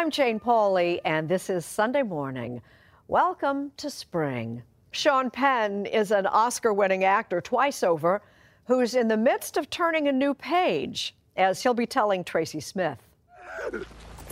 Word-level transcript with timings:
I'm 0.00 0.10
Jane 0.10 0.40
Pauley, 0.40 0.98
and 1.04 1.28
this 1.28 1.50
is 1.50 1.66
Sunday 1.66 2.02
Morning. 2.02 2.62
Welcome 3.08 3.70
to 3.76 3.90
spring. 3.90 4.62
Sean 4.92 5.30
Penn 5.30 5.84
is 5.84 6.10
an 6.10 6.24
Oscar 6.24 6.72
winning 6.72 7.04
actor 7.04 7.42
twice 7.42 7.82
over 7.82 8.22
who's 8.64 8.94
in 8.94 9.08
the 9.08 9.18
midst 9.18 9.58
of 9.58 9.68
turning 9.68 10.08
a 10.08 10.12
new 10.12 10.32
page, 10.32 11.14
as 11.36 11.62
he'll 11.62 11.74
be 11.74 11.84
telling 11.84 12.24
Tracy 12.24 12.60
Smith. 12.60 12.96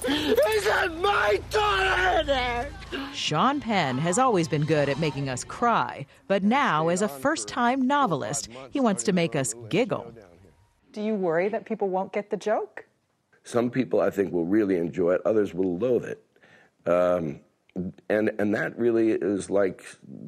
Is 0.08 0.64
that 0.64 0.96
my 1.02 1.38
daughter 1.50 2.20
in 2.20 2.26
there? 2.26 2.70
Sean 3.12 3.60
Penn 3.60 3.98
has 3.98 4.18
always 4.18 4.48
been 4.48 4.64
good 4.64 4.88
at 4.88 4.98
making 4.98 5.28
us 5.28 5.44
cry, 5.44 6.06
but 6.28 6.42
now, 6.42 6.88
as 6.88 7.02
a 7.02 7.08
first 7.08 7.46
time 7.46 7.86
novelist, 7.86 8.48
he 8.70 8.80
wants 8.80 9.02
to 9.02 9.12
make 9.12 9.36
us 9.36 9.54
giggle. 9.68 10.14
Do 10.92 11.02
you 11.02 11.14
worry 11.14 11.50
that 11.50 11.66
people 11.66 11.90
won't 11.90 12.14
get 12.14 12.30
the 12.30 12.38
joke? 12.38 12.86
Some 13.48 13.70
people, 13.70 14.02
I 14.02 14.10
think, 14.10 14.30
will 14.30 14.44
really 14.44 14.76
enjoy 14.76 15.12
it. 15.12 15.22
Others 15.24 15.54
will 15.54 15.78
loathe 15.78 16.04
it. 16.04 16.22
Um, 16.84 17.40
and 18.10 18.30
and 18.38 18.54
that 18.54 18.78
really 18.78 19.12
is 19.12 19.48
like 19.48 19.82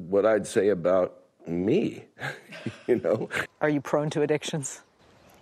what 0.08 0.24
I'd 0.24 0.46
say 0.46 0.70
about 0.70 1.18
me. 1.46 2.06
you 2.86 2.96
know? 2.96 3.28
Are 3.60 3.68
you 3.68 3.82
prone 3.82 4.08
to 4.10 4.22
addictions? 4.22 4.80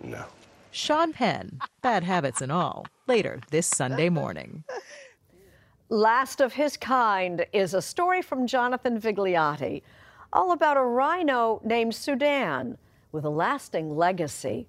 No. 0.03 0.25
Sean 0.71 1.13
Penn, 1.13 1.61
bad 1.81 2.03
habits 2.03 2.41
and 2.41 2.51
all, 2.51 2.85
later 3.07 3.39
this 3.49 3.67
Sunday 3.67 4.09
morning. 4.09 4.65
Last 5.87 6.41
of 6.41 6.51
his 6.51 6.75
kind 6.75 7.45
is 7.53 7.73
a 7.73 7.81
story 7.81 8.21
from 8.21 8.45
Jonathan 8.45 8.99
Vigliotti, 8.99 9.83
all 10.33 10.51
about 10.51 10.75
a 10.75 10.83
rhino 10.83 11.61
named 11.63 11.95
Sudan 11.95 12.77
with 13.13 13.23
a 13.23 13.29
lasting 13.29 13.95
legacy. 13.95 14.67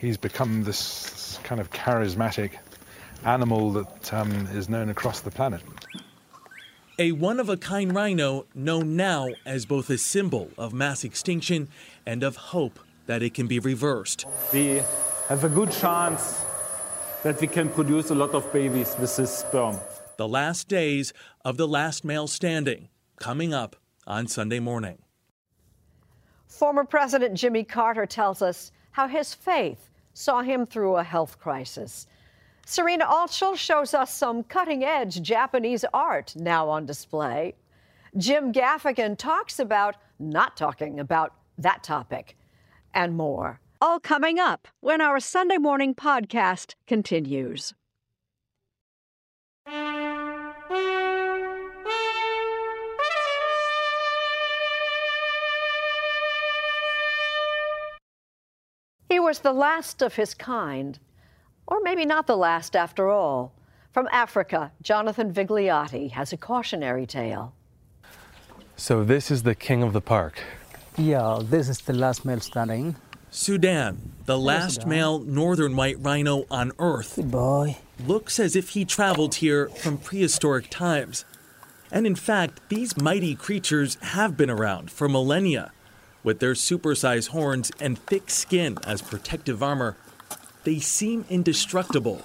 He's 0.00 0.16
become 0.16 0.64
this 0.64 1.38
kind 1.42 1.60
of 1.60 1.70
charismatic 1.70 2.52
animal 3.22 3.70
that 3.72 4.14
um, 4.14 4.32
is 4.52 4.70
known 4.70 4.88
across 4.88 5.20
the 5.20 5.30
planet. 5.30 5.60
A 6.98 7.12
one 7.12 7.38
of 7.38 7.50
a 7.50 7.58
kind 7.58 7.94
rhino 7.94 8.46
known 8.54 8.96
now 8.96 9.28
as 9.44 9.66
both 9.66 9.90
a 9.90 9.98
symbol 9.98 10.50
of 10.56 10.72
mass 10.72 11.04
extinction 11.04 11.68
and 12.06 12.22
of 12.22 12.36
hope 12.36 12.78
that 13.06 13.22
it 13.22 13.34
can 13.34 13.46
be 13.46 13.58
reversed. 13.58 14.24
We 14.54 14.80
have 15.28 15.44
a 15.44 15.50
good 15.50 15.70
chance 15.70 16.46
that 17.22 17.38
we 17.38 17.46
can 17.46 17.68
produce 17.68 18.08
a 18.08 18.14
lot 18.14 18.30
of 18.30 18.50
babies 18.54 18.96
with 18.98 19.14
this 19.14 19.40
sperm. 19.40 19.76
The 20.16 20.28
last 20.28 20.66
days 20.66 21.12
of 21.44 21.58
the 21.58 21.68
last 21.68 22.06
male 22.06 22.26
standing 22.26 22.88
coming 23.18 23.52
up 23.52 23.76
on 24.06 24.28
Sunday 24.28 24.60
morning. 24.60 24.96
Former 26.46 26.84
President 26.84 27.34
Jimmy 27.34 27.64
Carter 27.64 28.06
tells 28.06 28.40
us 28.40 28.72
how 28.92 29.06
his 29.06 29.34
faith 29.34 29.89
saw 30.12 30.42
him 30.42 30.66
through 30.66 30.96
a 30.96 31.04
health 31.04 31.38
crisis. 31.38 32.06
Serena 32.66 33.04
Altschul 33.04 33.56
shows 33.56 33.94
us 33.94 34.14
some 34.14 34.42
cutting 34.44 34.84
edge 34.84 35.22
Japanese 35.22 35.84
art 35.92 36.34
now 36.36 36.68
on 36.68 36.86
display. 36.86 37.54
Jim 38.16 38.52
Gaffigan 38.52 39.16
talks 39.16 39.58
about 39.58 39.96
not 40.18 40.56
talking 40.56 41.00
about 41.00 41.34
that 41.58 41.82
topic 41.82 42.36
and 42.94 43.16
more. 43.16 43.60
All 43.80 43.98
coming 43.98 44.38
up 44.38 44.68
when 44.80 45.00
our 45.00 45.20
Sunday 45.20 45.56
morning 45.58 45.94
podcast 45.94 46.74
continues. 46.86 47.72
Was 59.30 59.38
the 59.38 59.52
last 59.52 60.02
of 60.02 60.16
his 60.16 60.34
kind, 60.34 60.98
or 61.68 61.78
maybe 61.84 62.04
not 62.04 62.26
the 62.26 62.36
last 62.36 62.74
after 62.74 63.08
all. 63.08 63.52
From 63.92 64.08
Africa, 64.10 64.72
Jonathan 64.82 65.32
Vigliotti 65.32 66.10
has 66.10 66.32
a 66.32 66.36
cautionary 66.36 67.06
tale. 67.06 67.54
So, 68.74 69.04
this 69.04 69.30
is 69.30 69.44
the 69.44 69.54
king 69.54 69.84
of 69.84 69.92
the 69.92 70.00
park. 70.00 70.40
Yeah, 70.98 71.38
this 71.40 71.68
is 71.68 71.78
the 71.78 71.92
last 71.92 72.24
male 72.24 72.40
standing. 72.40 72.96
Sudan, 73.30 74.14
the 74.24 74.36
last 74.36 74.84
male 74.84 75.20
northern 75.20 75.76
white 75.76 76.00
rhino 76.00 76.44
on 76.50 76.72
Earth, 76.80 77.14
boy. 77.22 77.76
looks 78.04 78.40
as 78.40 78.56
if 78.56 78.70
he 78.70 78.84
traveled 78.84 79.36
here 79.36 79.68
from 79.68 79.96
prehistoric 79.98 80.68
times. 80.70 81.24
And 81.92 82.04
in 82.04 82.16
fact, 82.16 82.68
these 82.68 82.96
mighty 82.96 83.36
creatures 83.36 83.96
have 84.16 84.36
been 84.36 84.50
around 84.50 84.90
for 84.90 85.08
millennia. 85.08 85.70
With 86.22 86.40
their 86.40 86.52
supersized 86.52 87.28
horns 87.28 87.72
and 87.80 87.98
thick 87.98 88.28
skin 88.28 88.78
as 88.86 89.00
protective 89.00 89.62
armor, 89.62 89.96
they 90.64 90.78
seem 90.78 91.24
indestructible. 91.30 92.22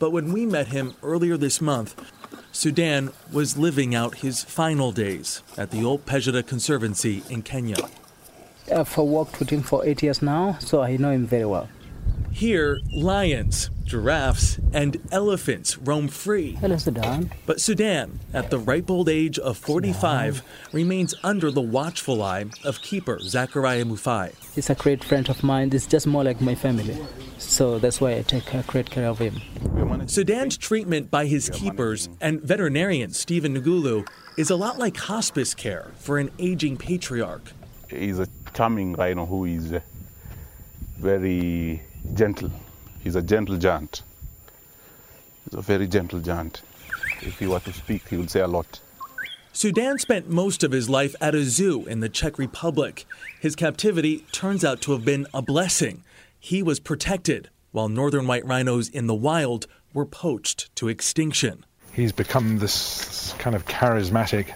But 0.00 0.10
when 0.10 0.32
we 0.32 0.46
met 0.46 0.68
him 0.68 0.94
earlier 1.02 1.36
this 1.36 1.60
month, 1.60 1.94
Sudan 2.50 3.10
was 3.32 3.56
living 3.56 3.94
out 3.94 4.16
his 4.16 4.42
final 4.42 4.90
days 4.90 5.42
at 5.56 5.70
the 5.70 5.84
Ol 5.84 5.98
Pejeta 6.00 6.44
Conservancy 6.44 7.22
in 7.30 7.42
Kenya. 7.42 7.76
I've 8.74 8.96
worked 8.98 9.38
with 9.38 9.50
him 9.50 9.62
for 9.62 9.84
eight 9.86 10.02
years 10.02 10.20
now, 10.20 10.56
so 10.58 10.82
I 10.82 10.96
know 10.96 11.10
him 11.10 11.26
very 11.26 11.44
well. 11.44 11.68
Here, 12.32 12.80
lions, 12.92 13.70
giraffes, 13.84 14.58
and 14.72 14.96
elephants 15.10 15.76
roam 15.78 16.08
free. 16.08 16.52
Hello, 16.52 16.76
Sudan. 16.76 17.32
But 17.44 17.60
Sudan, 17.60 18.20
at 18.32 18.50
the 18.50 18.58
ripe 18.58 18.88
old 18.88 19.08
age 19.08 19.38
of 19.38 19.58
45, 19.58 20.42
remains 20.72 21.14
under 21.22 21.50
the 21.50 21.60
watchful 21.60 22.22
eye 22.22 22.46
of 22.64 22.80
keeper 22.82 23.18
Zachariah 23.20 23.84
Mutai. 23.84 24.32
He's 24.54 24.70
a 24.70 24.74
great 24.74 25.02
friend 25.04 25.28
of 25.28 25.42
mine. 25.42 25.70
It's 25.72 25.86
just 25.86 26.06
more 26.06 26.24
like 26.24 26.40
my 26.40 26.54
family. 26.54 26.96
So 27.38 27.78
that's 27.78 28.00
why 28.00 28.16
I 28.16 28.22
take 28.22 28.54
uh, 28.54 28.62
great 28.62 28.90
care 28.90 29.08
of 29.08 29.18
him. 29.18 29.40
Sudan's 30.06 30.56
treatment 30.56 31.10
by 31.10 31.26
his 31.26 31.50
keepers 31.50 32.08
and 32.20 32.40
veterinarian 32.40 33.12
Stephen 33.12 33.60
Ngulu 33.60 34.06
is 34.36 34.50
a 34.50 34.56
lot 34.56 34.78
like 34.78 34.96
hospice 34.96 35.54
care 35.54 35.92
for 35.96 36.18
an 36.18 36.30
aging 36.38 36.76
patriarch. 36.76 37.52
He's 37.88 38.18
a 38.18 38.28
charming 38.54 38.92
rhino 38.94 39.26
who 39.26 39.44
is 39.46 39.74
very 40.98 41.82
gentle. 42.14 42.50
He's 43.02 43.16
a 43.16 43.22
gentle 43.22 43.56
giant. 43.56 44.02
He's 45.44 45.58
a 45.58 45.62
very 45.62 45.86
gentle 45.86 46.20
giant. 46.20 46.62
If 47.22 47.38
he 47.38 47.46
were 47.46 47.60
to 47.60 47.72
speak, 47.72 48.08
he 48.08 48.16
would 48.16 48.30
say 48.30 48.40
a 48.40 48.46
lot. 48.46 48.80
Sudan 49.52 49.98
spent 49.98 50.28
most 50.28 50.62
of 50.62 50.72
his 50.72 50.88
life 50.88 51.14
at 51.20 51.34
a 51.34 51.42
zoo 51.42 51.84
in 51.86 52.00
the 52.00 52.08
Czech 52.08 52.38
Republic. 52.38 53.04
His 53.40 53.56
captivity 53.56 54.24
turns 54.32 54.64
out 54.64 54.80
to 54.82 54.92
have 54.92 55.04
been 55.04 55.26
a 55.34 55.42
blessing. 55.42 56.04
He 56.38 56.62
was 56.62 56.78
protected, 56.78 57.50
while 57.72 57.88
northern 57.88 58.26
white 58.26 58.46
rhinos 58.46 58.88
in 58.88 59.06
the 59.06 59.14
wild 59.14 59.66
were 59.92 60.06
poached 60.06 60.74
to 60.76 60.88
extinction. 60.88 61.64
He's 61.92 62.12
become 62.12 62.58
this 62.58 63.34
kind 63.38 63.56
of 63.56 63.66
charismatic 63.66 64.54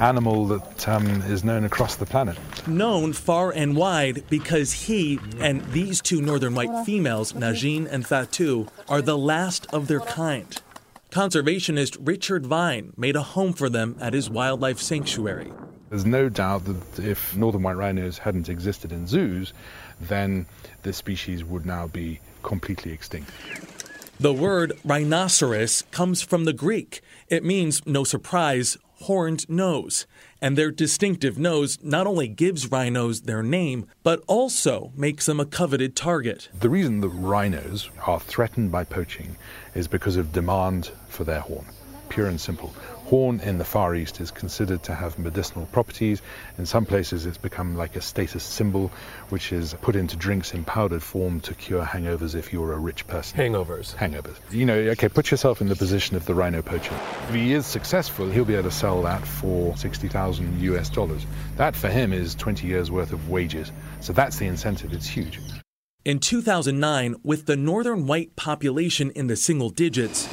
animal 0.00 0.46
that 0.46 0.88
um, 0.88 1.06
is 1.22 1.44
known 1.44 1.64
across 1.64 1.96
the 1.96 2.06
planet. 2.06 2.38
Known 2.66 3.12
far 3.12 3.50
and 3.50 3.76
wide 3.76 4.24
because 4.30 4.72
he 4.72 5.20
and 5.38 5.64
these 5.72 6.00
two 6.00 6.22
northern 6.22 6.54
white 6.54 6.84
females, 6.84 7.34
Najin 7.34 7.86
and 7.90 8.06
Fatu, 8.06 8.66
are 8.88 9.02
the 9.02 9.18
last 9.18 9.66
of 9.72 9.86
their 9.86 10.00
kind. 10.00 10.60
Conservationist 11.10 11.98
Richard 12.00 12.46
Vigne 12.46 12.92
made 12.96 13.16
a 13.16 13.22
home 13.22 13.52
for 13.52 13.68
them 13.68 13.96
at 14.00 14.14
his 14.14 14.30
wildlife 14.30 14.80
sanctuary. 14.80 15.52
There's 15.90 16.06
no 16.06 16.28
doubt 16.28 16.64
that 16.66 17.04
if 17.04 17.36
northern 17.36 17.64
white 17.64 17.76
rhinos 17.76 18.18
hadn't 18.18 18.48
existed 18.48 18.92
in 18.92 19.08
zoos, 19.08 19.52
then 20.00 20.46
this 20.82 20.96
species 20.96 21.44
would 21.44 21.66
now 21.66 21.88
be 21.88 22.20
completely 22.42 22.92
extinct. 22.92 23.30
The 24.20 24.32
word 24.32 24.74
rhinoceros 24.84 25.82
comes 25.90 26.22
from 26.22 26.44
the 26.44 26.52
Greek. 26.52 27.00
It 27.28 27.42
means, 27.42 27.84
no 27.86 28.04
surprise, 28.04 28.76
horned 29.02 29.48
nose. 29.48 30.06
And 30.40 30.56
their 30.56 30.70
distinctive 30.70 31.38
nose 31.38 31.78
not 31.82 32.06
only 32.06 32.28
gives 32.28 32.70
rhinos 32.70 33.22
their 33.22 33.42
name, 33.42 33.86
but 34.02 34.22
also 34.26 34.92
makes 34.96 35.26
them 35.26 35.40
a 35.40 35.46
coveted 35.46 35.96
target. 35.96 36.48
The 36.58 36.70
reason 36.70 37.00
that 37.00 37.08
rhinos 37.08 37.90
are 38.06 38.20
threatened 38.20 38.72
by 38.72 38.84
poaching 38.84 39.36
is 39.74 39.88
because 39.88 40.16
of 40.16 40.32
demand 40.32 40.90
for 41.08 41.24
their 41.24 41.40
horn. 41.40 41.66
Pure 42.08 42.26
and 42.26 42.40
simple. 42.40 42.74
Horn 43.10 43.40
in 43.40 43.58
the 43.58 43.64
Far 43.64 43.96
East 43.96 44.20
is 44.20 44.30
considered 44.30 44.84
to 44.84 44.94
have 44.94 45.18
medicinal 45.18 45.66
properties. 45.72 46.22
In 46.58 46.64
some 46.64 46.86
places, 46.86 47.26
it's 47.26 47.38
become 47.38 47.74
like 47.74 47.96
a 47.96 48.00
status 48.00 48.44
symbol, 48.44 48.92
which 49.30 49.52
is 49.52 49.74
put 49.80 49.96
into 49.96 50.14
drinks 50.14 50.54
in 50.54 50.62
powdered 50.62 51.02
form 51.02 51.40
to 51.40 51.54
cure 51.54 51.84
hangovers 51.84 52.36
if 52.36 52.52
you're 52.52 52.72
a 52.72 52.78
rich 52.78 53.08
person. 53.08 53.36
Hangovers. 53.36 53.96
Hangovers. 53.96 54.36
You 54.52 54.64
know, 54.64 54.76
okay, 54.92 55.08
put 55.08 55.32
yourself 55.32 55.60
in 55.60 55.66
the 55.66 55.74
position 55.74 56.14
of 56.14 56.24
the 56.24 56.36
rhino 56.36 56.62
poacher. 56.62 56.94
If 57.28 57.34
he 57.34 57.52
is 57.52 57.66
successful, 57.66 58.30
he'll 58.30 58.44
be 58.44 58.54
able 58.54 58.70
to 58.70 58.76
sell 58.76 59.02
that 59.02 59.26
for 59.26 59.76
60,000 59.76 60.60
US 60.60 60.88
dollars. 60.88 61.26
That 61.56 61.74
for 61.74 61.88
him 61.88 62.12
is 62.12 62.36
20 62.36 62.68
years 62.68 62.92
worth 62.92 63.12
of 63.12 63.28
wages. 63.28 63.72
So 64.02 64.12
that's 64.12 64.36
the 64.36 64.46
incentive. 64.46 64.92
It's 64.92 65.08
huge. 65.08 65.40
In 66.04 66.20
2009, 66.20 67.16
with 67.24 67.46
the 67.46 67.56
northern 67.56 68.06
white 68.06 68.36
population 68.36 69.10
in 69.10 69.26
the 69.26 69.34
single 69.34 69.70
digits, 69.70 70.28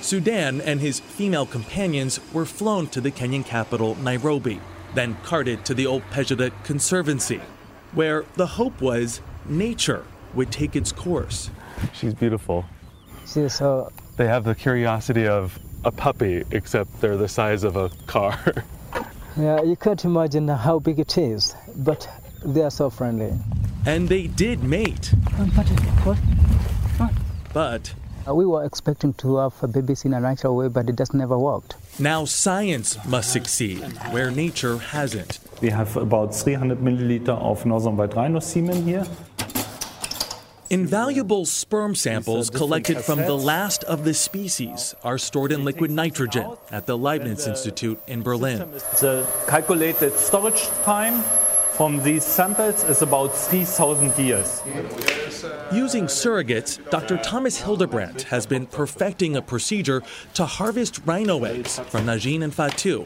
Sudan 0.00 0.60
and 0.60 0.80
his 0.80 1.00
female 1.00 1.46
companions 1.46 2.20
were 2.32 2.46
flown 2.46 2.86
to 2.88 3.00
the 3.00 3.10
Kenyan 3.10 3.44
capital, 3.44 3.94
Nairobi, 3.96 4.60
then 4.94 5.16
carted 5.22 5.64
to 5.66 5.74
the 5.74 5.86
Ol 5.86 6.00
Pejeta 6.10 6.52
Conservancy, 6.64 7.40
where 7.92 8.24
the 8.34 8.46
hope 8.46 8.80
was 8.80 9.20
nature 9.46 10.04
would 10.34 10.50
take 10.50 10.76
its 10.76 10.92
course. 10.92 11.50
She's 11.92 12.14
beautiful. 12.14 12.64
She's 13.26 13.54
so. 13.54 13.92
They 14.16 14.26
have 14.26 14.44
the 14.44 14.54
curiosity 14.54 15.26
of 15.26 15.58
a 15.84 15.92
puppy, 15.92 16.44
except 16.50 17.00
they're 17.00 17.16
the 17.16 17.28
size 17.28 17.64
of 17.64 17.76
a 17.76 17.90
car. 18.06 18.38
Yeah, 19.36 19.62
you 19.62 19.76
can't 19.76 20.04
imagine 20.04 20.48
how 20.48 20.80
big 20.80 20.98
it 20.98 21.16
is, 21.16 21.54
but 21.76 22.08
they 22.44 22.62
are 22.62 22.70
so 22.70 22.90
friendly. 22.90 23.32
And 23.86 24.08
they 24.08 24.26
did 24.26 24.64
mate. 24.64 25.14
But 27.52 27.94
Uh, 28.26 28.34
we 28.34 28.44
were 28.44 28.64
expecting 28.64 29.12
to 29.14 29.36
have 29.36 29.54
a 29.62 29.68
babies 29.68 30.04
in 30.04 30.12
a 30.14 30.20
natural 30.20 30.56
way, 30.56 30.68
but 30.68 30.88
it 30.88 30.96
just 30.96 31.14
never 31.14 31.38
worked. 31.38 31.74
now 31.98 32.24
science 32.24 32.98
must 33.06 33.32
succeed 33.32 33.78
where 34.12 34.30
nature 34.30 34.78
hasn't. 34.78 35.38
We 35.62 35.70
have 35.70 35.96
about 35.96 36.34
300 36.34 36.78
milliliter 36.78 37.36
of 37.38 37.64
northern 37.66 37.96
white 37.96 38.14
rhino 38.14 38.40
semen 38.40 38.84
here. 38.84 39.06
Invaluable 40.70 41.46
sperm 41.46 41.96
samples 41.96 42.48
collected 42.48 42.98
from 43.00 43.18
the 43.18 43.36
last 43.36 43.82
of 43.84 44.04
the 44.04 44.14
species 44.14 44.94
are 45.02 45.18
stored 45.18 45.50
in 45.50 45.64
liquid 45.64 45.90
nitrogen 45.90 46.56
at 46.70 46.86
the 46.86 46.96
Leibniz 46.96 47.48
Institute 47.48 47.98
in 48.06 48.22
Berlin. 48.22 48.58
The 49.00 49.26
calculated 49.48 50.12
storage 50.12 50.68
time 50.84 51.24
from 51.80 52.02
these 52.02 52.22
samples 52.22 52.84
is 52.84 53.00
about 53.00 53.28
3,000 53.28 54.14
years. 54.18 54.60
Using 55.72 56.04
surrogates, 56.08 56.78
Dr. 56.90 57.16
Thomas 57.16 57.62
Hildebrandt 57.62 58.24
has 58.24 58.44
been 58.44 58.66
perfecting 58.66 59.34
a 59.34 59.40
procedure 59.40 60.02
to 60.34 60.44
harvest 60.44 61.00
rhino 61.06 61.42
eggs 61.44 61.78
from 61.78 62.04
Najin 62.04 62.42
and 62.42 62.52
Fatu, 62.52 63.04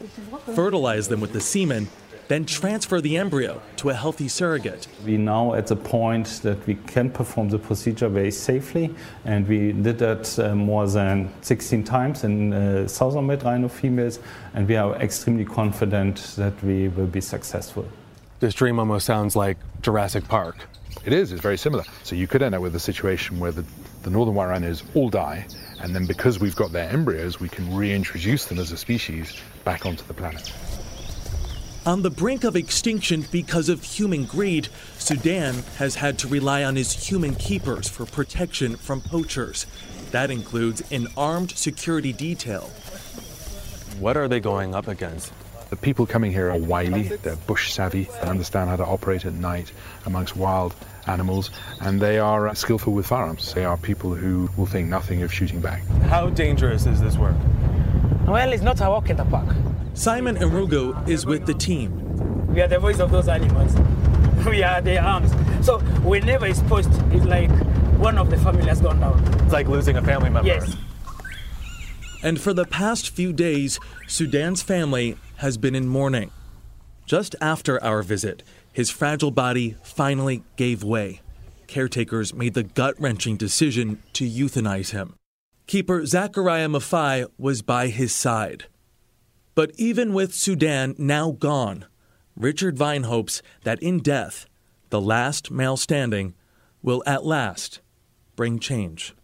fertilize 0.53 1.07
them 1.07 1.21
with 1.21 1.31
the 1.31 1.39
semen, 1.39 1.87
then 2.27 2.43
transfer 2.45 2.99
the 2.99 3.15
embryo 3.15 3.61
to 3.77 3.91
a 3.91 3.93
healthy 3.93 4.27
surrogate. 4.27 4.89
We 5.05 5.15
now 5.15 5.53
at 5.53 5.67
the 5.67 5.77
point 5.77 6.41
that 6.43 6.67
we 6.67 6.75
can 6.75 7.09
perform 7.09 7.47
the 7.47 7.59
procedure 7.59 8.09
very 8.09 8.31
safely, 8.31 8.93
and 9.23 9.47
we 9.47 9.71
did 9.71 9.99
that 9.99 10.37
uh, 10.37 10.53
more 10.53 10.85
than 10.85 11.31
16 11.43 11.85
times 11.85 12.25
in 12.25 12.51
uh, 12.51 12.89
southern 12.89 13.25
white 13.27 13.43
rhino 13.43 13.69
females, 13.69 14.19
and 14.53 14.67
we 14.67 14.75
are 14.75 14.97
extremely 14.97 15.45
confident 15.45 16.17
that 16.35 16.61
we 16.61 16.89
will 16.89 17.07
be 17.07 17.21
successful. 17.21 17.87
This 18.45 18.53
dream 18.53 18.77
almost 18.77 19.07
sounds 19.07 19.35
like 19.35 19.57
Jurassic 19.81 20.27
Park. 20.27 20.67
It 21.03 21.13
is, 21.13 21.31
it's 21.31 21.41
very 21.41 21.57
similar. 21.57 21.83
So 22.03 22.15
you 22.15 22.27
could 22.27 22.43
end 22.43 22.53
up 22.53 22.61
with 22.61 22.75
a 22.75 22.79
situation 22.79 23.39
where 23.39 23.51
the, 23.51 23.65
the 24.03 24.11
northern 24.11 24.35
white 24.35 24.45
rhinos 24.45 24.83
all 24.93 25.09
die, 25.09 25.47
and 25.81 25.95
then 25.95 26.05
because 26.05 26.37
we've 26.37 26.55
got 26.55 26.71
their 26.71 26.87
embryos, 26.87 27.39
we 27.39 27.49
can 27.49 27.75
reintroduce 27.75 28.45
them 28.45 28.59
as 28.59 28.71
a 28.71 28.77
species 28.77 29.35
back 29.63 29.87
onto 29.87 30.05
the 30.05 30.13
planet. 30.13 30.53
On 31.87 32.03
the 32.03 32.11
brink 32.11 32.43
of 32.43 32.55
extinction 32.55 33.25
because 33.31 33.67
of 33.67 33.81
human 33.81 34.25
greed, 34.25 34.67
Sudan 34.99 35.63
has 35.77 35.95
had 35.95 36.19
to 36.19 36.27
rely 36.27 36.63
on 36.63 36.75
his 36.75 36.93
human 36.93 37.33
keepers 37.33 37.89
for 37.89 38.05
protection 38.05 38.75
from 38.75 39.01
poachers. 39.01 39.65
That 40.11 40.29
includes 40.29 40.83
an 40.91 41.07
armed 41.17 41.49
security 41.49 42.13
detail. 42.13 42.69
What 43.99 44.17
are 44.17 44.27
they 44.27 44.39
going 44.39 44.75
up 44.75 44.87
against? 44.87 45.33
The 45.69 45.75
people 45.75 46.05
coming 46.05 46.31
here 46.31 46.51
are 46.51 46.57
wily, 46.57 47.03
they're 47.03 47.35
bush 47.35 47.73
savvy, 47.73 48.03
they 48.03 48.27
understand 48.27 48.69
how 48.69 48.75
to 48.75 48.85
operate 48.85 49.25
at 49.25 49.33
night 49.33 49.71
amongst 50.05 50.35
wild 50.35 50.75
animals, 51.07 51.49
and 51.81 51.99
they 51.99 52.19
are 52.19 52.47
uh, 52.47 52.53
skillful 52.53 52.93
with 52.93 53.07
firearms. 53.07 53.53
They 53.53 53.65
are 53.65 53.77
people 53.77 54.13
who 54.13 54.49
will 54.57 54.67
think 54.67 54.87
nothing 54.89 55.23
of 55.23 55.33
shooting 55.33 55.61
back. 55.61 55.83
How 56.09 56.29
dangerous 56.29 56.85
is 56.85 57.01
this 57.01 57.17
work? 57.17 57.35
Well, 58.27 58.53
it's 58.53 58.63
not 58.63 58.79
a 58.81 58.89
walk 58.89 59.09
in 59.09 59.17
the 59.17 59.25
park. 59.25 59.55
Simon 59.95 60.35
Erugo 60.37 61.07
is 61.07 61.25
with 61.25 61.45
the 61.45 61.53
team. 61.53 62.47
We 62.53 62.61
are 62.61 62.67
the 62.67 62.79
voice 62.79 62.99
of 62.99 63.11
those 63.11 63.27
animals. 63.27 63.75
We 64.45 64.61
are 64.61 64.79
their 64.79 65.01
arms. 65.01 65.31
So 65.65 65.79
whenever 66.03 66.45
it's 66.45 66.61
pushed, 66.63 66.89
it's 67.11 67.25
like 67.25 67.49
one 67.97 68.19
of 68.19 68.29
the 68.29 68.37
family 68.37 68.65
has 68.67 68.79
gone 68.79 68.99
down. 68.99 69.23
It's 69.43 69.53
like 69.53 69.67
losing 69.67 69.97
a 69.97 70.03
family 70.03 70.29
member. 70.29 70.47
Yes. 70.47 70.75
And 72.23 72.39
for 72.39 72.53
the 72.53 72.65
past 72.65 73.09
few 73.09 73.33
days, 73.33 73.79
Sudan's 74.07 74.61
family 74.61 75.17
has 75.37 75.57
been 75.57 75.75
in 75.75 75.87
mourning. 75.87 76.31
Just 77.05 77.35
after 77.39 77.81
our 77.83 78.01
visit, 78.01 78.43
his 78.71 78.89
fragile 78.89 79.31
body 79.31 79.75
finally 79.83 80.43
gave 80.55 80.83
way. 80.83 81.21
Caretakers 81.67 82.33
made 82.33 82.53
the 82.53 82.63
gut 82.63 82.95
wrenching 82.99 83.37
decision 83.37 84.01
to 84.13 84.27
euthanize 84.27 84.91
him. 84.91 85.15
Keeper 85.67 86.05
Zachariah 86.05 86.67
Mutai 86.67 87.27
was 87.37 87.61
by 87.61 87.87
his 87.87 88.13
side. 88.13 88.65
But 89.55 89.71
even 89.77 90.13
with 90.13 90.33
Sudan 90.33 90.93
now 90.97 91.31
gone, 91.31 91.85
Richard 92.35 92.77
Vigne 92.77 93.03
hopes 93.03 93.41
that 93.63 93.81
in 93.81 93.99
death, 93.99 94.45
the 94.89 95.01
last 95.01 95.49
male 95.49 95.77
standing 95.77 96.35
will 96.83 97.01
at 97.07 97.25
last 97.25 97.79
bring 98.35 98.59
change. 98.59 99.14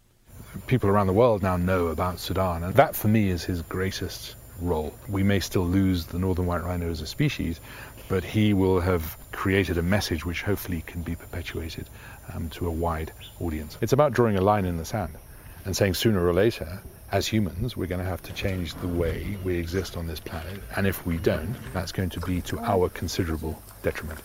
People 0.66 0.90
around 0.90 1.06
the 1.06 1.12
world 1.12 1.42
now 1.42 1.56
know 1.56 1.88
about 1.88 2.20
Sudan, 2.20 2.62
and 2.62 2.74
that 2.74 2.94
for 2.94 3.08
me 3.08 3.30
is 3.30 3.42
his 3.42 3.62
greatest 3.62 4.34
role. 4.60 4.94
We 5.08 5.22
may 5.22 5.40
still 5.40 5.66
lose 5.66 6.06
the 6.06 6.18
northern 6.18 6.46
white 6.46 6.62
rhino 6.62 6.90
as 6.90 7.00
a 7.00 7.06
species, 7.06 7.60
but 8.08 8.22
he 8.22 8.52
will 8.52 8.80
have 8.80 9.16
created 9.32 9.78
a 9.78 9.82
message 9.82 10.26
which 10.26 10.42
hopefully 10.42 10.82
can 10.86 11.02
be 11.02 11.16
perpetuated 11.16 11.88
um, 12.34 12.50
to 12.50 12.66
a 12.66 12.70
wide 12.70 13.12
audience. 13.40 13.78
It's 13.80 13.92
about 13.92 14.12
drawing 14.12 14.36
a 14.36 14.42
line 14.42 14.64
in 14.64 14.76
the 14.76 14.84
sand 14.84 15.16
and 15.64 15.76
saying 15.76 15.94
sooner 15.94 16.24
or 16.24 16.34
later, 16.34 16.82
as 17.10 17.26
humans, 17.26 17.76
we're 17.76 17.86
going 17.86 18.00
to 18.00 18.06
have 18.06 18.22
to 18.22 18.32
change 18.32 18.74
the 18.74 18.88
way 18.88 19.36
we 19.44 19.56
exist 19.56 19.96
on 19.96 20.06
this 20.06 20.20
planet. 20.20 20.60
And 20.76 20.86
if 20.86 21.06
we 21.06 21.18
don't, 21.18 21.54
that's 21.72 21.92
going 21.92 22.10
to 22.10 22.20
be 22.20 22.40
to 22.42 22.58
our 22.58 22.88
considerable 22.88 23.62
detriment. 23.82 24.20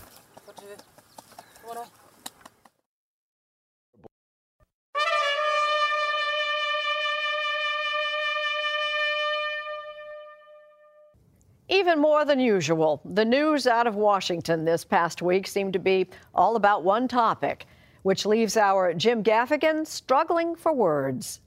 Even 11.70 12.00
more 12.00 12.24
than 12.24 12.40
usual, 12.40 13.02
the 13.04 13.24
news 13.24 13.66
out 13.66 13.86
of 13.86 13.94
Washington 13.94 14.64
this 14.64 14.84
past 14.84 15.20
week 15.20 15.46
seemed 15.46 15.74
to 15.74 15.78
be 15.78 16.08
all 16.34 16.56
about 16.56 16.82
one 16.82 17.06
topic, 17.06 17.66
which 18.02 18.24
leaves 18.24 18.56
our 18.56 18.94
Jim 18.94 19.22
Gaffigan 19.22 19.86
struggling 19.86 20.56
for 20.56 20.72
words. 20.72 21.40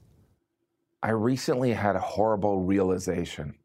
I 1.02 1.10
recently 1.10 1.72
had 1.72 1.96
a 1.96 2.00
horrible 2.00 2.60
realization. 2.60 3.56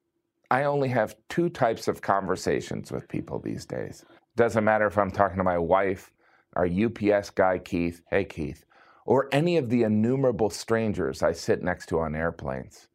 I 0.50 0.64
only 0.64 0.90
have 0.90 1.16
two 1.30 1.50
types 1.50 1.88
of 1.88 2.02
conversations 2.02 2.92
with 2.92 3.08
people 3.08 3.38
these 3.38 3.66
days. 3.66 4.04
Doesn't 4.36 4.64
matter 4.64 4.88
if 4.88 4.98
I'm 4.98 5.12
talking 5.12 5.38
to 5.38 5.44
my 5.44 5.60
wife, 5.60 6.12
our 6.56 6.66
UPS 6.66 7.30
guy, 7.30 7.60
Keith, 7.60 8.02
hey, 8.10 8.26
Keith, 8.26 8.66
or 9.06 9.30
any 9.32 9.58
of 9.58 9.70
the 9.70 9.84
innumerable 9.84 10.50
strangers 10.50 11.22
I 11.22 11.34
sit 11.34 11.62
next 11.62 11.86
to 11.90 12.00
on 12.00 12.16
airplanes. 12.16 12.88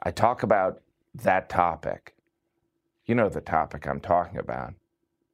I 0.00 0.12
talk 0.12 0.44
about 0.44 0.82
that 1.16 1.48
topic. 1.48 2.13
You 3.06 3.14
know 3.14 3.28
the 3.28 3.40
topic 3.40 3.86
I'm 3.86 4.00
talking 4.00 4.38
about. 4.38 4.74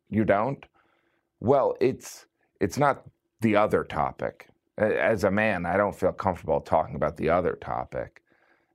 You 0.09 0.25
don't? 0.25 0.65
Well, 1.39 1.77
it's 1.81 2.27
it's 2.61 2.79
not 2.79 3.05
the 3.41 3.57
other 3.57 3.85
topic. 3.85 4.49
As 4.77 5.25
a 5.25 5.31
man, 5.31 5.67
I 5.67 5.77
don't 5.77 5.95
feel 5.95 6.13
comfortable 6.13 6.61
talking 6.61 6.95
about 6.95 7.17
the 7.17 7.31
other 7.31 7.57
topic. 7.61 8.23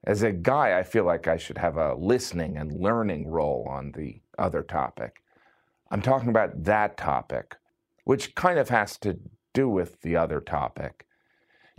As 0.04 0.22
a 0.22 0.32
guy, 0.32 0.78
I 0.78 0.84
feel 0.84 1.04
like 1.04 1.28
I 1.28 1.38
should 1.38 1.58
have 1.58 1.78
a 1.78 1.96
listening 1.96 2.58
and 2.58 2.80
learning 2.80 3.28
role 3.28 3.68
on 3.70 3.92
the 3.92 4.22
other 4.38 4.62
topic. 4.62 5.24
I'm 5.90 6.02
talking 6.02 6.30
about 6.30 6.64
that 6.64 6.96
topic, 6.96 7.56
which 8.04 8.36
kind 8.36 8.60
of 8.60 8.70
has 8.70 8.98
to 9.00 9.20
do 9.54 9.68
with 9.68 10.02
the 10.02 10.16
other 10.16 10.42
topic. 10.42 11.06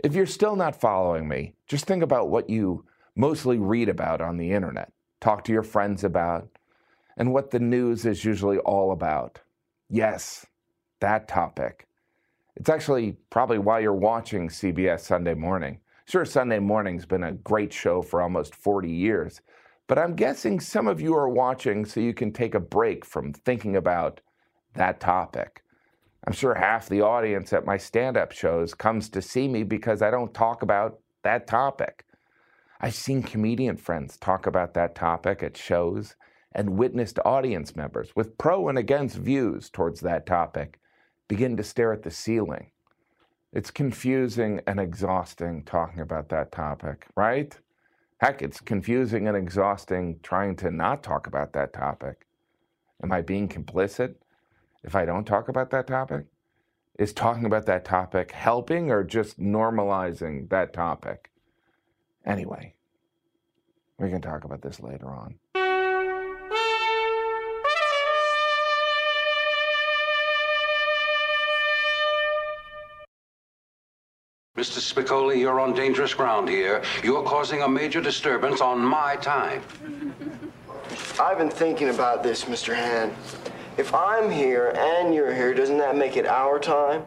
If 0.03 0.13
you're 0.13 0.25
still 0.25 0.55
not 0.55 0.79
following 0.79 1.27
me, 1.27 1.55
just 1.67 1.85
think 1.85 2.03
about 2.03 2.29
what 2.29 2.49
you 2.49 2.85
mostly 3.15 3.57
read 3.57 3.89
about 3.89 4.21
on 4.21 4.37
the 4.37 4.51
internet, 4.51 4.91
talk 5.19 5.43
to 5.45 5.53
your 5.53 5.63
friends 5.63 6.03
about, 6.03 6.56
and 7.17 7.33
what 7.33 7.51
the 7.51 7.59
news 7.59 8.05
is 8.05 8.23
usually 8.23 8.59
all 8.59 8.91
about. 8.91 9.41
Yes, 9.89 10.45
that 11.01 11.27
topic. 11.27 11.87
It's 12.55 12.69
actually 12.69 13.17
probably 13.29 13.57
why 13.57 13.79
you're 13.79 13.93
watching 13.93 14.49
CBS 14.49 15.01
Sunday 15.01 15.33
Morning. 15.33 15.79
Sure, 16.05 16.25
Sunday 16.25 16.59
Morning's 16.59 17.05
been 17.05 17.23
a 17.23 17.33
great 17.33 17.73
show 17.73 18.01
for 18.01 18.21
almost 18.21 18.55
40 18.55 18.89
years, 18.89 19.41
but 19.87 19.99
I'm 19.99 20.15
guessing 20.15 20.59
some 20.59 20.87
of 20.87 21.01
you 21.01 21.13
are 21.15 21.29
watching 21.29 21.85
so 21.85 21.99
you 21.99 22.13
can 22.13 22.31
take 22.31 22.55
a 22.55 22.59
break 22.59 23.03
from 23.03 23.33
thinking 23.33 23.75
about 23.75 24.21
that 24.73 24.99
topic. 24.99 25.63
I'm 26.25 26.33
sure 26.33 26.55
half 26.55 26.89
the 26.89 27.01
audience 27.01 27.53
at 27.53 27.65
my 27.65 27.77
stand 27.77 28.17
up 28.17 28.31
shows 28.31 28.73
comes 28.73 29.09
to 29.09 29.21
see 29.21 29.47
me 29.47 29.63
because 29.63 30.01
I 30.01 30.11
don't 30.11 30.33
talk 30.33 30.61
about 30.61 30.99
that 31.23 31.47
topic. 31.47 32.05
I've 32.79 32.95
seen 32.95 33.23
comedian 33.23 33.77
friends 33.77 34.17
talk 34.17 34.45
about 34.45 34.73
that 34.75 34.93
topic 34.93 35.41
at 35.41 35.57
shows 35.57 36.15
and 36.57 36.75
witnessed 36.75 37.19
audience 37.23 37.75
members 37.75 38.15
with 38.15 38.37
pro 38.39 38.67
and 38.67 38.79
against 38.79 39.15
views 39.15 39.69
towards 39.69 40.01
that 40.01 40.25
topic 40.25 40.79
begin 41.27 41.55
to 41.55 41.63
stare 41.63 41.93
at 41.93 42.01
the 42.01 42.09
ceiling. 42.09 42.71
It's 43.53 43.69
confusing 43.69 44.61
and 44.65 44.79
exhausting 44.79 45.63
talking 45.63 46.01
about 46.01 46.29
that 46.29 46.51
topic, 46.51 47.05
right? 47.15 47.57
Heck, 48.17 48.41
it's 48.41 48.59
confusing 48.59 49.27
and 49.27 49.37
exhausting 49.37 50.19
trying 50.23 50.55
to 50.57 50.71
not 50.71 51.03
talk 51.03 51.27
about 51.27 51.53
that 51.53 51.73
topic. 51.73 52.25
Am 53.03 53.11
I 53.11 53.21
being 53.21 53.47
complicit 53.47 54.15
if 54.83 54.95
I 54.95 55.05
don't 55.05 55.25
talk 55.25 55.49
about 55.49 55.69
that 55.69 55.85
topic? 55.85 56.25
Is 56.97 57.13
talking 57.13 57.45
about 57.45 57.67
that 57.67 57.85
topic 57.85 58.31
helping 58.31 58.89
or 58.89 59.03
just 59.03 59.39
normalizing 59.39 60.49
that 60.49 60.73
topic? 60.73 61.29
Anyway, 62.25 62.73
we 63.99 64.09
can 64.09 64.21
talk 64.21 64.43
about 64.43 64.63
this 64.63 64.79
later 64.79 65.11
on. 65.11 65.35
Mr. 74.57 74.79
Spicoli, 74.79 75.39
you're 75.39 75.59
on 75.59 75.71
dangerous 75.71 76.15
ground 76.15 76.49
here. 76.49 76.81
You're 77.03 77.21
causing 77.21 77.61
a 77.61 77.69
major 77.69 78.01
disturbance 78.01 78.59
on 78.59 78.83
my 78.83 79.15
time. 79.17 79.61
I've 81.19 81.37
been 81.37 81.51
thinking 81.51 81.89
about 81.89 82.23
this, 82.23 82.45
Mr. 82.45 82.73
Hand. 82.73 83.13
If 83.77 83.93
I'm 83.93 84.31
here 84.31 84.73
and 84.75 85.13
you're 85.13 85.31
here, 85.31 85.53
doesn't 85.53 85.77
that 85.77 85.95
make 85.95 86.17
it 86.17 86.25
our 86.25 86.57
time? 86.57 87.05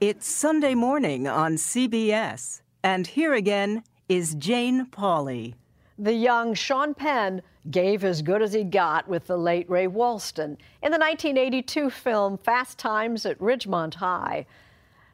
It's 0.00 0.26
Sunday 0.26 0.74
morning 0.74 1.28
on 1.28 1.56
CBS. 1.56 2.62
And 2.82 3.06
here 3.06 3.34
again 3.34 3.84
is 4.08 4.34
Jane 4.36 4.86
Pauley. 4.86 5.56
The 5.98 6.14
young 6.14 6.54
Sean 6.54 6.94
Penn 6.94 7.42
gave 7.70 8.02
as 8.02 8.22
good 8.22 8.40
as 8.40 8.54
he 8.54 8.64
got 8.64 9.06
with 9.06 9.26
the 9.26 9.36
late 9.36 9.68
Ray 9.68 9.88
Walston 9.88 10.56
in 10.82 10.90
the 10.90 10.98
1982 10.98 11.90
film 11.90 12.38
Fast 12.38 12.78
Times 12.78 13.26
at 13.26 13.38
Ridgemont 13.40 13.96
High. 13.96 14.46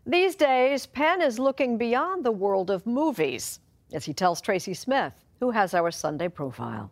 These 0.06 0.36
days, 0.36 0.84
Penn 0.84 1.22
is 1.22 1.38
looking 1.38 1.78
beyond 1.78 2.24
the 2.24 2.32
world 2.32 2.70
of 2.70 2.86
movies, 2.86 3.60
as 3.90 4.04
he 4.04 4.12
tells 4.12 4.42
Tracy 4.42 4.74
Smith, 4.74 5.14
who 5.40 5.50
has 5.50 5.72
our 5.72 5.90
Sunday 5.90 6.28
profile. 6.28 6.90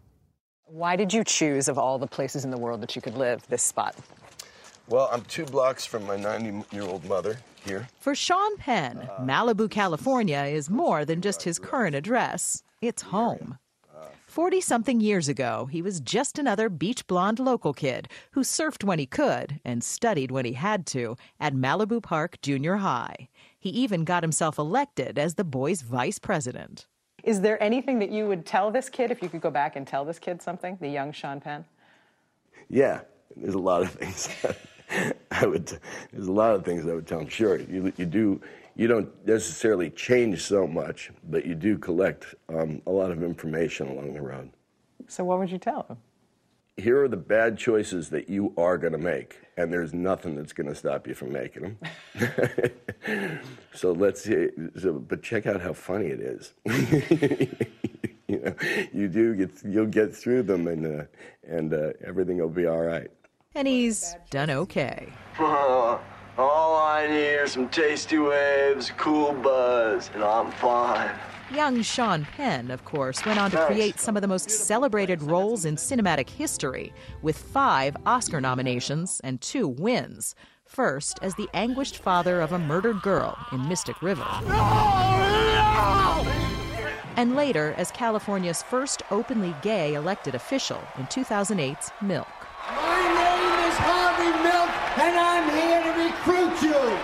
Why 0.64 0.97
did 0.97 1.12
you 1.12 1.23
choose, 1.23 1.69
of 1.69 1.76
all 1.76 1.99
the 1.99 2.07
places 2.07 2.47
in 2.47 2.50
the 2.50 2.57
world 2.57 2.81
that 2.81 2.97
you 2.97 3.02
could 3.02 3.14
live, 3.14 3.47
this 3.49 3.62
spot? 3.62 3.95
Well, 4.88 5.11
I'm 5.12 5.21
two 5.23 5.45
blocks 5.45 5.85
from 5.85 6.07
my 6.07 6.16
90 6.16 6.75
year 6.75 6.85
old 6.85 7.04
mother 7.04 7.37
here. 7.66 7.87
For 8.00 8.14
Sean 8.14 8.57
Penn, 8.57 9.07
Malibu, 9.21 9.71
California 9.71 10.45
is 10.45 10.71
more 10.71 11.04
than 11.04 11.21
just 11.21 11.42
his 11.42 11.59
current 11.59 11.95
address, 11.95 12.62
it's 12.81 13.02
home. 13.02 13.59
40 14.33 14.62
something 14.62 14.99
years 15.03 15.29
ago, 15.29 15.69
he 15.71 15.83
was 15.83 16.01
just 16.01 16.39
another 16.39 16.71
beach 16.71 17.07
blonde 17.07 17.39
local 17.39 17.75
kid 17.75 18.09
who 18.31 18.41
surfed 18.41 18.83
when 18.83 18.99
he 18.99 19.05
could 19.05 19.61
and 19.62 19.85
studied 19.85 20.31
when 20.31 20.47
he 20.47 20.55
had 20.55 20.87
to 20.87 21.19
at 21.39 21.53
Malibu 21.53 22.03
Park 22.03 22.41
Junior 22.41 22.77
High. 22.77 23.29
He 23.59 23.69
even 23.69 24.05
got 24.05 24.23
himself 24.23 24.59
elected 24.59 25.19
as 25.19 25.35
the 25.35 25.45
boys' 25.45 25.83
vice 25.83 26.19
president. 26.19 26.87
Is 27.23 27.43
there 27.43 27.62
anything 27.62 27.99
that 27.99 28.11
you 28.11 28.27
would 28.27 28.47
tell 28.47 28.71
this 28.71 28.89
kid 28.89 29.11
if 29.11 29.21
you 29.21 29.29
could 29.29 29.43
go 29.43 29.51
back 29.51 29.77
and 29.77 29.87
tell 29.87 30.03
this 30.03 30.19
kid 30.19 30.41
something, 30.41 30.79
the 30.81 30.89
young 30.89 31.12
Sean 31.12 31.39
Penn? 31.39 31.67
Yeah, 32.71 33.03
there's 33.37 33.53
a 33.53 33.59
lot 33.59 33.83
of 33.83 33.91
things 33.91 34.31
I 35.31 35.45
would. 35.45 35.79
There's 36.11 36.29
a 36.29 36.33
lot 36.33 36.55
of 36.55 36.65
things 36.65 36.87
I 36.87 36.95
would 36.95 37.07
tell 37.07 37.21
him. 37.21 37.29
Sure, 37.29 37.59
you, 37.59 37.93
you 37.99 38.07
do. 38.07 38.41
You 38.75 38.87
don't 38.87 39.26
necessarily 39.26 39.91
change 39.91 40.43
so 40.43 40.67
much, 40.67 41.11
but 41.29 41.45
you 41.45 41.55
do 41.55 41.76
collect 41.76 42.35
um, 42.49 42.81
a 42.87 42.91
lot 42.91 43.11
of 43.11 43.23
information 43.23 43.88
along 43.88 44.14
the 44.14 44.23
road. 44.23 44.50
So, 45.09 45.25
what 45.25 45.38
would 45.38 45.50
you 45.50 45.59
tell 45.59 45.85
him? 45.88 45.99
Here 46.79 47.02
are 47.02 47.09
the 47.09 47.19
bad 47.19 47.59
choices 47.59 48.09
that 48.11 48.31
you 48.31 48.55
are 48.57 48.79
going 48.79 48.95
to 48.95 48.99
make, 48.99 49.38
and 49.59 49.71
there's 49.71 49.93
nothing 49.93 50.37
that's 50.37 50.55
going 50.55 50.69
to 50.69 50.75
stop 50.75 51.07
you 51.07 51.14
from 51.14 51.33
making 51.33 51.79
them. 52.14 52.71
so 53.75 53.93
let's 53.93 54.25
see. 54.25 54.49
So, 54.81 54.95
but 54.95 55.23
check 55.23 55.47
out 55.47 55.61
how 55.61 55.75
funny 55.75 56.07
it 56.07 56.21
is. 56.21 56.55
you 58.26 58.38
know, 58.38 58.55
you 58.91 59.09
do 59.09 59.35
get 59.35 59.50
you'll 59.67 59.87
get 59.87 60.17
through 60.17 60.45
them, 60.45 60.67
and 60.67 61.00
uh, 61.00 61.05
and 61.47 61.75
uh, 61.75 61.93
everything 62.07 62.38
will 62.38 62.49
be 62.49 62.67
all 62.67 62.81
right. 62.81 63.11
And 63.55 63.69
he's 63.69 64.17
done 64.31 64.49
okay. 64.49 65.12
all 66.39 66.77
I 66.77 66.93
I 67.03 67.09
need 67.09 67.35
are 67.35 67.49
some 67.49 67.69
tasty 67.69 68.17
waves, 68.17 68.93
cool 68.97 69.33
buzz, 69.33 70.09
and 70.15 70.23
I'm 70.23 70.53
fine. 70.53 71.11
Young 71.53 71.83
Sean 71.83 72.25
Penn, 72.37 72.71
of 72.71 72.85
course, 72.85 73.27
went 73.27 73.41
on 73.41 73.51
to 73.51 73.67
create 73.67 73.99
some 73.99 74.17
of 74.17 74.23
the 74.23 74.29
most 74.29 74.49
celebrated 74.49 75.21
roles 75.21 75.65
in 75.65 75.75
cinematic 75.75 76.31
history, 76.31 76.93
with 77.23 77.37
five 77.37 77.97
Oscar 78.07 78.41
nominations 78.41 79.21
and 79.25 79.41
two 79.41 79.67
wins. 79.67 80.37
First, 80.65 81.19
as 81.23 81.35
the 81.35 81.49
anguished 81.55 81.99
father 81.99 82.41
of 82.41 82.53
a 82.53 82.59
murdered 82.59 83.03
girl 83.03 83.37
in 83.51 83.69
Mystic 83.69 84.01
River. 84.01 84.29
And 87.17 87.35
later, 87.35 87.75
as 87.77 87.91
California's 87.91 88.62
first 88.62 89.03
openly 89.11 89.57
gay 89.61 89.95
elected 89.95 90.37
official 90.37 90.81
in 90.99 91.07
2008's 91.07 91.91
Milk. 92.01 92.29
My 92.71 93.03
name 93.03 93.69
is 93.69 93.77
Harvey 93.77 94.31
Milk, 94.45 94.71
and 94.99 95.19
I'm 95.19 95.51
here 95.51 95.83
to 95.83 95.93
recruit 96.05 96.62
you. 96.62 96.99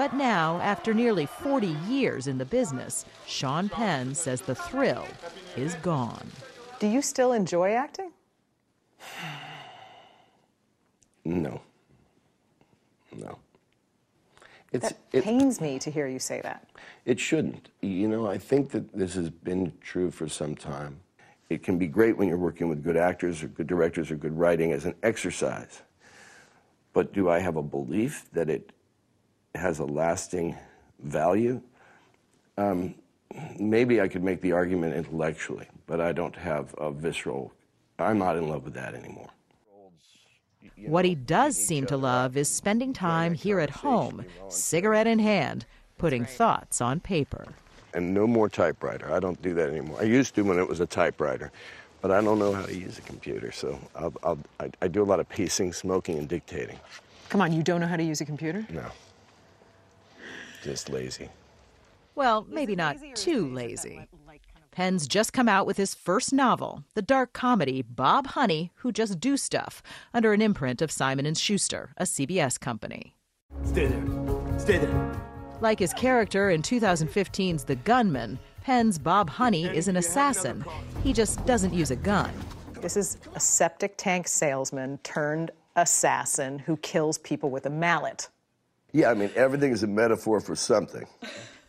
But 0.00 0.14
now, 0.14 0.58
after 0.62 0.94
nearly 0.94 1.26
40 1.26 1.76
years 1.86 2.26
in 2.26 2.38
the 2.38 2.46
business, 2.46 3.04
Sean 3.26 3.68
Penn 3.68 4.14
says 4.14 4.40
the 4.40 4.54
thrill 4.54 5.06
is 5.58 5.74
gone. 5.82 6.26
Do 6.78 6.86
you 6.86 7.02
still 7.02 7.34
enjoy 7.34 7.72
acting? 7.72 8.10
No. 11.26 11.60
No. 13.14 13.38
It's, 14.72 14.88
that 14.88 14.98
it, 15.12 15.22
pains 15.22 15.60
me 15.60 15.78
to 15.80 15.90
hear 15.90 16.06
you 16.06 16.18
say 16.18 16.40
that. 16.44 16.66
It 17.04 17.20
shouldn't. 17.20 17.68
You 17.82 18.08
know, 18.08 18.26
I 18.26 18.38
think 18.38 18.70
that 18.70 18.90
this 18.94 19.12
has 19.16 19.28
been 19.28 19.70
true 19.82 20.10
for 20.10 20.30
some 20.30 20.54
time. 20.54 20.98
It 21.50 21.62
can 21.62 21.76
be 21.76 21.86
great 21.86 22.16
when 22.16 22.26
you're 22.26 22.38
working 22.38 22.70
with 22.70 22.82
good 22.82 22.96
actors 22.96 23.42
or 23.42 23.48
good 23.48 23.66
directors 23.66 24.10
or 24.10 24.16
good 24.16 24.32
writing 24.32 24.72
as 24.72 24.86
an 24.86 24.94
exercise. 25.02 25.82
But 26.94 27.12
do 27.12 27.28
I 27.28 27.40
have 27.40 27.56
a 27.56 27.62
belief 27.62 28.24
that 28.32 28.48
it 28.48 28.72
has 29.54 29.78
a 29.78 29.84
lasting 29.84 30.56
value? 31.00 31.60
Um, 32.56 32.94
maybe 33.58 34.00
I 34.00 34.08
could 34.08 34.22
make 34.22 34.40
the 34.40 34.52
argument 34.52 34.94
intellectually, 34.94 35.68
but 35.86 36.00
I 36.00 36.12
don't 36.12 36.36
have 36.36 36.74
a 36.78 36.90
visceral, 36.90 37.52
I'm 37.98 38.18
not 38.18 38.36
in 38.36 38.48
love 38.48 38.64
with 38.64 38.74
that 38.74 38.94
anymore. 38.94 39.30
What 40.86 41.04
he 41.04 41.14
does 41.14 41.56
seem 41.56 41.86
to 41.86 41.96
love 41.96 42.36
is 42.36 42.48
spending 42.48 42.92
time 42.92 43.34
here 43.34 43.60
at 43.60 43.70
home, 43.70 44.24
cigarette 44.48 45.06
in 45.06 45.18
hand, 45.18 45.66
putting 45.98 46.24
thoughts 46.24 46.80
on 46.80 47.00
paper. 47.00 47.46
And 47.92 48.14
no 48.14 48.26
more 48.26 48.48
typewriter. 48.48 49.12
I 49.12 49.20
don't 49.20 49.40
do 49.42 49.52
that 49.54 49.68
anymore. 49.68 49.98
I 50.00 50.04
used 50.04 50.34
to 50.36 50.42
when 50.42 50.58
it 50.58 50.66
was 50.66 50.80
a 50.80 50.86
typewriter, 50.86 51.52
but 52.00 52.10
I 52.10 52.22
don't 52.22 52.38
know 52.38 52.52
how 52.52 52.64
to 52.64 52.74
use 52.74 52.98
a 52.98 53.02
computer, 53.02 53.52
so 53.52 53.78
I'll, 53.94 54.14
I'll, 54.22 54.38
I, 54.58 54.70
I 54.80 54.88
do 54.88 55.02
a 55.02 55.04
lot 55.04 55.20
of 55.20 55.28
pacing, 55.28 55.72
smoking, 55.72 56.16
and 56.18 56.28
dictating. 56.28 56.78
Come 57.28 57.42
on, 57.42 57.52
you 57.52 57.62
don't 57.62 57.80
know 57.80 57.86
how 57.86 57.96
to 57.96 58.02
use 58.02 58.20
a 58.20 58.24
computer? 58.24 58.66
No. 58.70 58.86
Just 60.62 60.88
lazy. 60.88 61.28
Well, 62.14 62.46
maybe 62.48 62.76
not 62.76 62.96
too 63.14 63.48
lazy. 63.48 64.06
Penn's 64.70 65.08
just 65.08 65.32
come 65.32 65.48
out 65.48 65.66
with 65.66 65.76
his 65.76 65.94
first 65.94 66.32
novel, 66.32 66.84
the 66.94 67.02
dark 67.02 67.32
comedy 67.32 67.82
Bob 67.82 68.28
Honey, 68.28 68.70
Who 68.76 68.92
Just 68.92 69.18
Do 69.18 69.36
Stuff, 69.36 69.82
under 70.14 70.32
an 70.32 70.40
imprint 70.40 70.80
of 70.80 70.92
Simon 70.92 71.26
and 71.26 71.36
Schuster, 71.36 71.90
a 71.96 72.04
CBS 72.04 72.58
company. 72.58 73.16
Stay 73.64 73.86
there. 73.86 74.58
Stay 74.58 74.78
there. 74.78 75.22
Like 75.60 75.80
his 75.80 75.92
character 75.92 76.50
in 76.50 76.62
2015's 76.62 77.64
The 77.64 77.76
Gunman, 77.76 78.38
Penn's 78.62 78.98
Bob 78.98 79.28
Honey 79.28 79.64
is 79.64 79.88
an 79.88 79.96
assassin. 79.96 80.64
He 81.02 81.12
just 81.12 81.44
doesn't 81.46 81.74
use 81.74 81.90
a 81.90 81.96
gun. 81.96 82.30
This 82.80 82.96
is 82.96 83.18
a 83.34 83.40
septic 83.40 83.94
tank 83.96 84.28
salesman 84.28 84.98
turned 84.98 85.50
assassin 85.76 86.58
who 86.58 86.76
kills 86.78 87.18
people 87.18 87.50
with 87.50 87.66
a 87.66 87.70
mallet. 87.70 88.28
Yeah, 88.92 89.10
I 89.10 89.14
mean, 89.14 89.30
everything 89.34 89.72
is 89.72 89.82
a 89.82 89.86
metaphor 89.86 90.40
for 90.40 90.56
something. 90.56 91.06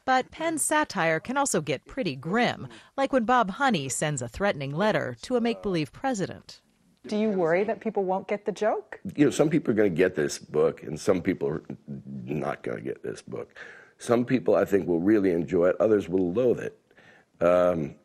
But 0.05 0.31
Penn's 0.31 0.63
satire 0.63 1.19
can 1.19 1.37
also 1.37 1.61
get 1.61 1.85
pretty 1.85 2.15
grim, 2.15 2.67
like 2.97 3.13
when 3.13 3.23
Bob 3.23 3.51
Honey 3.51 3.87
sends 3.87 4.21
a 4.21 4.27
threatening 4.27 4.73
letter 4.73 5.15
to 5.21 5.35
a 5.35 5.41
make 5.41 5.61
believe 5.61 5.91
president. 5.91 6.61
Do 7.07 7.17
you 7.17 7.29
worry 7.29 7.63
that 7.63 7.79
people 7.79 8.03
won't 8.03 8.27
get 8.27 8.45
the 8.45 8.51
joke? 8.51 8.99
You 9.15 9.25
know, 9.25 9.31
some 9.31 9.49
people 9.49 9.71
are 9.71 9.75
going 9.75 9.91
to 9.91 9.95
get 9.95 10.15
this 10.15 10.37
book, 10.37 10.83
and 10.83 10.99
some 10.99 11.21
people 11.21 11.47
are 11.47 11.63
not 12.25 12.61
going 12.63 12.77
to 12.77 12.83
get 12.83 13.03
this 13.03 13.21
book. 13.21 13.55
Some 13.97 14.25
people, 14.25 14.55
I 14.55 14.65
think, 14.65 14.87
will 14.87 14.99
really 14.99 15.31
enjoy 15.31 15.69
it. 15.69 15.75
Others 15.79 16.09
will 16.09 16.31
loathe 16.31 16.59
it. 16.59 16.77
Um, 17.39 17.95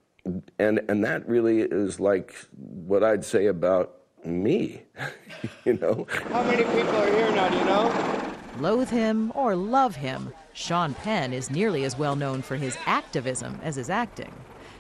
and 0.58 0.80
and 0.88 1.04
that 1.04 1.28
really 1.28 1.60
is 1.60 2.00
like 2.00 2.34
what 2.50 3.04
I'd 3.04 3.24
say 3.24 3.46
about 3.46 4.00
me. 4.24 4.82
you 5.64 5.74
know. 5.74 6.06
How 6.30 6.42
many 6.42 6.64
people 6.64 6.96
are 6.96 7.10
here 7.10 7.30
now, 7.32 7.48
do 7.48 7.58
you 7.58 7.64
know? 7.64 8.25
Loathe 8.58 8.88
him 8.88 9.32
or 9.34 9.54
love 9.54 9.96
him, 9.96 10.32
Sean 10.54 10.94
Penn 10.94 11.34
is 11.34 11.50
nearly 11.50 11.84
as 11.84 11.98
well 11.98 12.16
known 12.16 12.40
for 12.40 12.56
his 12.56 12.78
activism 12.86 13.60
as 13.62 13.76
his 13.76 13.90
acting. 13.90 14.32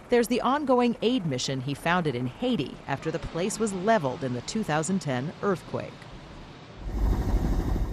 There's 0.08 0.28
the 0.28 0.40
ongoing 0.40 0.96
aid 1.02 1.26
mission 1.26 1.60
he 1.60 1.74
founded 1.74 2.14
in 2.14 2.26
Haiti 2.26 2.74
after 2.88 3.10
the 3.10 3.18
place 3.18 3.58
was 3.58 3.74
leveled 3.74 4.24
in 4.24 4.32
the 4.32 4.40
2010 4.42 5.32
earthquake. 5.42 5.92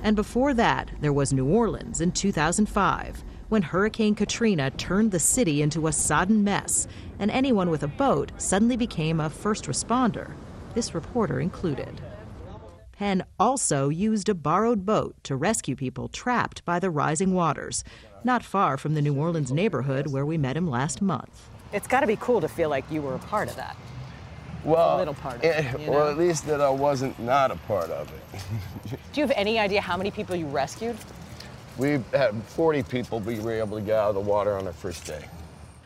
And 0.03 0.15
before 0.15 0.53
that, 0.53 0.91
there 1.01 1.11
was 1.11 1.33
New 1.33 1.47
Orleans 1.47 1.99
in 1.99 2.11
2005 2.11 3.23
when 3.49 3.61
Hurricane 3.61 4.15
Katrina 4.15 4.71
turned 4.71 5.11
the 5.11 5.19
city 5.19 5.61
into 5.61 5.87
a 5.87 5.91
sodden 5.91 6.43
mess, 6.43 6.87
and 7.19 7.29
anyone 7.29 7.69
with 7.69 7.83
a 7.83 7.87
boat 7.87 8.31
suddenly 8.37 8.77
became 8.77 9.19
a 9.19 9.29
first 9.29 9.65
responder, 9.65 10.31
this 10.73 10.95
reporter 10.95 11.39
included. 11.39 12.01
Penn 12.93 13.23
also 13.39 13.89
used 13.89 14.29
a 14.29 14.33
borrowed 14.33 14.85
boat 14.85 15.15
to 15.23 15.35
rescue 15.35 15.75
people 15.75 16.07
trapped 16.07 16.63
by 16.63 16.79
the 16.79 16.89
rising 16.89 17.33
waters, 17.33 17.83
not 18.23 18.43
far 18.43 18.77
from 18.77 18.93
the 18.93 19.01
New 19.01 19.15
Orleans 19.15 19.51
neighborhood 19.51 20.07
where 20.07 20.25
we 20.25 20.37
met 20.37 20.55
him 20.55 20.69
last 20.69 21.01
month. 21.01 21.49
It's 21.73 21.87
got 21.87 22.01
to 22.01 22.07
be 22.07 22.15
cool 22.15 22.39
to 22.39 22.47
feel 22.47 22.69
like 22.69 22.85
you 22.91 23.01
were 23.01 23.15
a 23.15 23.19
part 23.19 23.49
of 23.49 23.55
that. 23.55 23.75
Well, 24.63 24.95
a 24.95 24.99
little 24.99 25.15
part 25.15 25.37
of 25.37 25.43
eh, 25.43 25.71
it. 25.73 25.81
you 25.81 25.91
well, 25.91 26.05
know? 26.05 26.11
at 26.11 26.17
least 26.17 26.45
that 26.47 26.61
I 26.61 26.69
wasn't 26.69 27.19
not 27.19 27.51
a 27.51 27.55
part 27.67 27.89
of 27.89 28.09
it. 28.13 28.39
Do 29.11 29.21
you 29.21 29.27
have 29.27 29.35
any 29.35 29.59
idea 29.59 29.81
how 29.81 29.97
many 29.97 30.11
people 30.11 30.35
you 30.35 30.45
rescued? 30.45 30.95
we 31.77 31.99
had 32.13 32.41
40 32.43 32.83
people 32.83 33.19
we 33.19 33.39
were 33.39 33.53
able 33.53 33.77
to 33.77 33.83
get 33.83 33.95
out 33.95 34.09
of 34.09 34.15
the 34.15 34.21
water 34.21 34.57
on 34.57 34.67
our 34.67 34.73
first 34.73 35.05
day. 35.05 35.25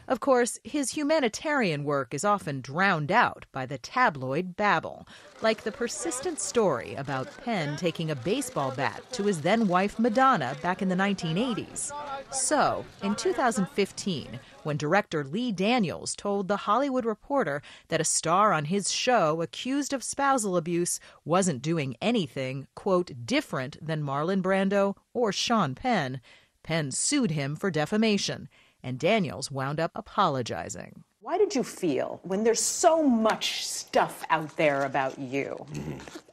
Of 0.07 0.21
course, 0.21 0.57
his 0.63 0.91
humanitarian 0.91 1.83
work 1.83 2.13
is 2.13 2.23
often 2.23 2.61
drowned 2.61 3.11
out 3.11 3.45
by 3.51 3.65
the 3.65 3.77
tabloid 3.77 4.55
babble, 4.55 5.05
like 5.41 5.63
the 5.63 5.71
persistent 5.71 6.39
story 6.39 6.95
about 6.95 7.35
Penn 7.43 7.75
taking 7.75 8.09
a 8.09 8.15
baseball 8.15 8.71
bat 8.71 9.03
to 9.11 9.23
his 9.23 9.41
then 9.41 9.67
wife 9.67 9.99
Madonna 9.99 10.55
back 10.61 10.81
in 10.81 10.87
the 10.87 10.95
1980s. 10.95 11.91
So, 12.31 12.85
in 13.03 13.15
2015, 13.15 14.39
when 14.63 14.77
director 14.77 15.25
Lee 15.25 15.51
Daniels 15.51 16.15
told 16.15 16.47
The 16.47 16.57
Hollywood 16.57 17.03
Reporter 17.03 17.61
that 17.89 17.99
a 17.99 18.05
star 18.05 18.53
on 18.53 18.65
his 18.65 18.89
show 18.89 19.41
accused 19.41 19.91
of 19.91 20.05
spousal 20.05 20.55
abuse 20.55 21.01
wasn't 21.25 21.61
doing 21.61 21.97
anything, 22.01 22.67
quote, 22.75 23.11
different 23.25 23.85
than 23.85 24.03
Marlon 24.03 24.41
Brando 24.41 24.95
or 25.13 25.33
Sean 25.33 25.75
Penn, 25.75 26.21
Penn 26.63 26.91
sued 26.91 27.31
him 27.31 27.57
for 27.57 27.69
defamation 27.69 28.47
and 28.83 28.99
Daniels 28.99 29.51
wound 29.51 29.79
up 29.79 29.91
apologizing. 29.95 31.03
Why 31.21 31.37
did 31.37 31.53
you 31.53 31.63
feel 31.63 32.21
when 32.23 32.43
there's 32.43 32.61
so 32.61 33.03
much 33.03 33.65
stuff 33.65 34.23
out 34.29 34.55
there 34.55 34.83
about 34.85 35.19
you, 35.19 35.65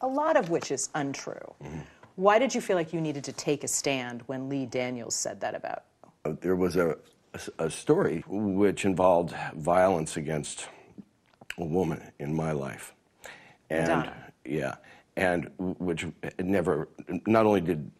a 0.00 0.06
lot 0.06 0.36
of 0.36 0.50
which 0.50 0.70
is 0.70 0.88
untrue? 0.94 1.54
Why 2.16 2.38
did 2.38 2.54
you 2.54 2.60
feel 2.60 2.76
like 2.76 2.92
you 2.92 3.00
needed 3.00 3.24
to 3.24 3.32
take 3.32 3.64
a 3.64 3.68
stand 3.68 4.22
when 4.26 4.48
Lee 4.48 4.66
Daniels 4.66 5.16
said 5.16 5.40
that 5.40 5.54
about 5.56 5.82
you? 6.04 6.10
Uh, 6.30 6.36
there 6.40 6.54
was 6.54 6.76
a, 6.76 6.96
a, 7.34 7.64
a 7.64 7.70
story 7.70 8.22
which 8.28 8.84
involved 8.84 9.34
violence 9.56 10.16
against 10.16 10.68
a 11.58 11.64
woman 11.64 12.00
in 12.20 12.32
my 12.32 12.52
life. 12.52 12.94
And 13.70 13.88
Madonna. 13.88 14.32
yeah, 14.44 14.74
and 15.16 15.50
which 15.58 16.04
uh, 16.04 16.30
never, 16.38 16.88
not 17.26 17.46
only 17.46 17.60
did 17.60 17.90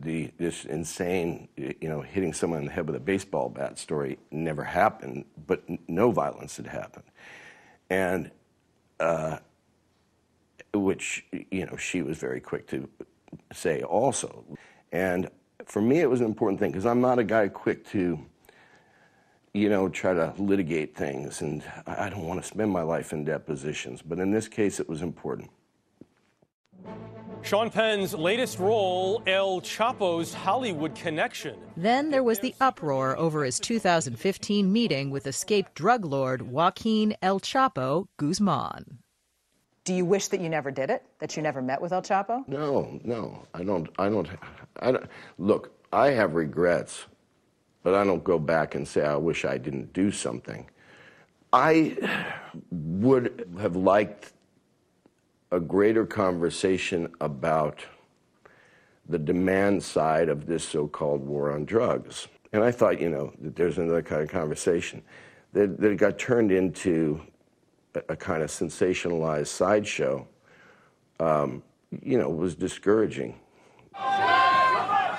the 0.00 0.30
this 0.38 0.64
insane, 0.64 1.48
you 1.56 1.88
know, 1.88 2.00
hitting 2.00 2.32
someone 2.32 2.60
in 2.60 2.66
the 2.66 2.72
head 2.72 2.86
with 2.86 2.96
a 2.96 3.00
baseball 3.00 3.48
bat 3.48 3.78
story 3.78 4.18
never 4.30 4.64
happened, 4.64 5.24
but 5.46 5.62
no 5.88 6.10
violence 6.10 6.56
had 6.56 6.66
happened, 6.66 7.04
and 7.90 8.30
uh, 9.00 9.38
which 10.74 11.24
you 11.50 11.66
know 11.66 11.76
she 11.76 12.02
was 12.02 12.18
very 12.18 12.40
quick 12.40 12.66
to 12.68 12.88
say 13.52 13.82
also, 13.82 14.44
and 14.92 15.28
for 15.64 15.82
me 15.82 16.00
it 16.00 16.08
was 16.08 16.20
an 16.20 16.26
important 16.26 16.60
thing 16.60 16.70
because 16.70 16.86
I'm 16.86 17.00
not 17.00 17.18
a 17.18 17.24
guy 17.24 17.48
quick 17.48 17.86
to, 17.88 18.18
you 19.52 19.68
know, 19.68 19.88
try 19.88 20.14
to 20.14 20.32
litigate 20.38 20.96
things, 20.96 21.42
and 21.42 21.62
I 21.86 22.08
don't 22.08 22.26
want 22.26 22.40
to 22.40 22.46
spend 22.46 22.70
my 22.70 22.82
life 22.82 23.12
in 23.12 23.24
depositions, 23.24 24.02
but 24.02 24.18
in 24.18 24.30
this 24.30 24.48
case 24.48 24.80
it 24.80 24.88
was 24.88 25.02
important. 25.02 25.50
Sean 27.48 27.70
Penn's 27.70 28.12
latest 28.12 28.58
role, 28.58 29.22
El 29.26 29.62
Chapo's 29.62 30.34
Hollywood 30.34 30.94
connection. 30.94 31.56
Then 31.78 32.10
there 32.10 32.22
was 32.22 32.40
the 32.40 32.54
uproar 32.60 33.18
over 33.18 33.42
his 33.42 33.58
2015 33.58 34.70
meeting 34.70 35.08
with 35.08 35.26
escaped 35.26 35.72
drug 35.72 36.04
lord 36.04 36.42
Joaquin 36.42 37.16
El 37.22 37.40
Chapo 37.40 38.06
Guzman. 38.18 38.98
Do 39.84 39.94
you 39.94 40.04
wish 40.04 40.28
that 40.28 40.42
you 40.42 40.50
never 40.50 40.70
did 40.70 40.90
it? 40.90 41.02
That 41.20 41.38
you 41.38 41.42
never 41.42 41.62
met 41.62 41.80
with 41.80 41.90
El 41.90 42.02
Chapo? 42.02 42.46
No, 42.46 43.00
no, 43.02 43.42
I 43.54 43.64
don't. 43.64 43.88
I 43.98 44.10
don't. 44.10 44.28
I 44.80 44.92
don't. 44.92 45.06
Look, 45.38 45.72
I 45.90 46.08
have 46.08 46.34
regrets, 46.34 47.06
but 47.82 47.94
I 47.94 48.04
don't 48.04 48.22
go 48.22 48.38
back 48.38 48.74
and 48.74 48.86
say 48.86 49.06
I 49.06 49.16
wish 49.16 49.46
I 49.46 49.56
didn't 49.56 49.94
do 49.94 50.12
something. 50.12 50.68
I 51.54 51.96
would 52.70 53.48
have 53.58 53.74
liked 53.74 54.34
a 55.50 55.60
greater 55.60 56.04
conversation 56.06 57.12
about 57.20 57.84
the 59.08 59.18
demand 59.18 59.82
side 59.82 60.28
of 60.28 60.46
this 60.46 60.64
so-called 60.64 61.24
war 61.24 61.52
on 61.52 61.64
drugs. 61.64 62.28
And 62.52 62.62
I 62.62 62.70
thought, 62.70 63.00
you 63.00 63.08
know, 63.08 63.32
that 63.40 63.56
there's 63.56 63.78
another 63.78 64.02
kind 64.02 64.22
of 64.22 64.28
conversation 64.28 65.02
that, 65.52 65.80
that 65.80 65.96
got 65.96 66.18
turned 66.18 66.52
into 66.52 67.20
a, 67.94 68.02
a 68.10 68.16
kind 68.16 68.42
of 68.42 68.50
sensationalized 68.50 69.48
sideshow. 69.48 70.26
Um, 71.20 71.62
you 72.02 72.18
know, 72.18 72.28
was 72.28 72.54
discouraging. 72.54 73.34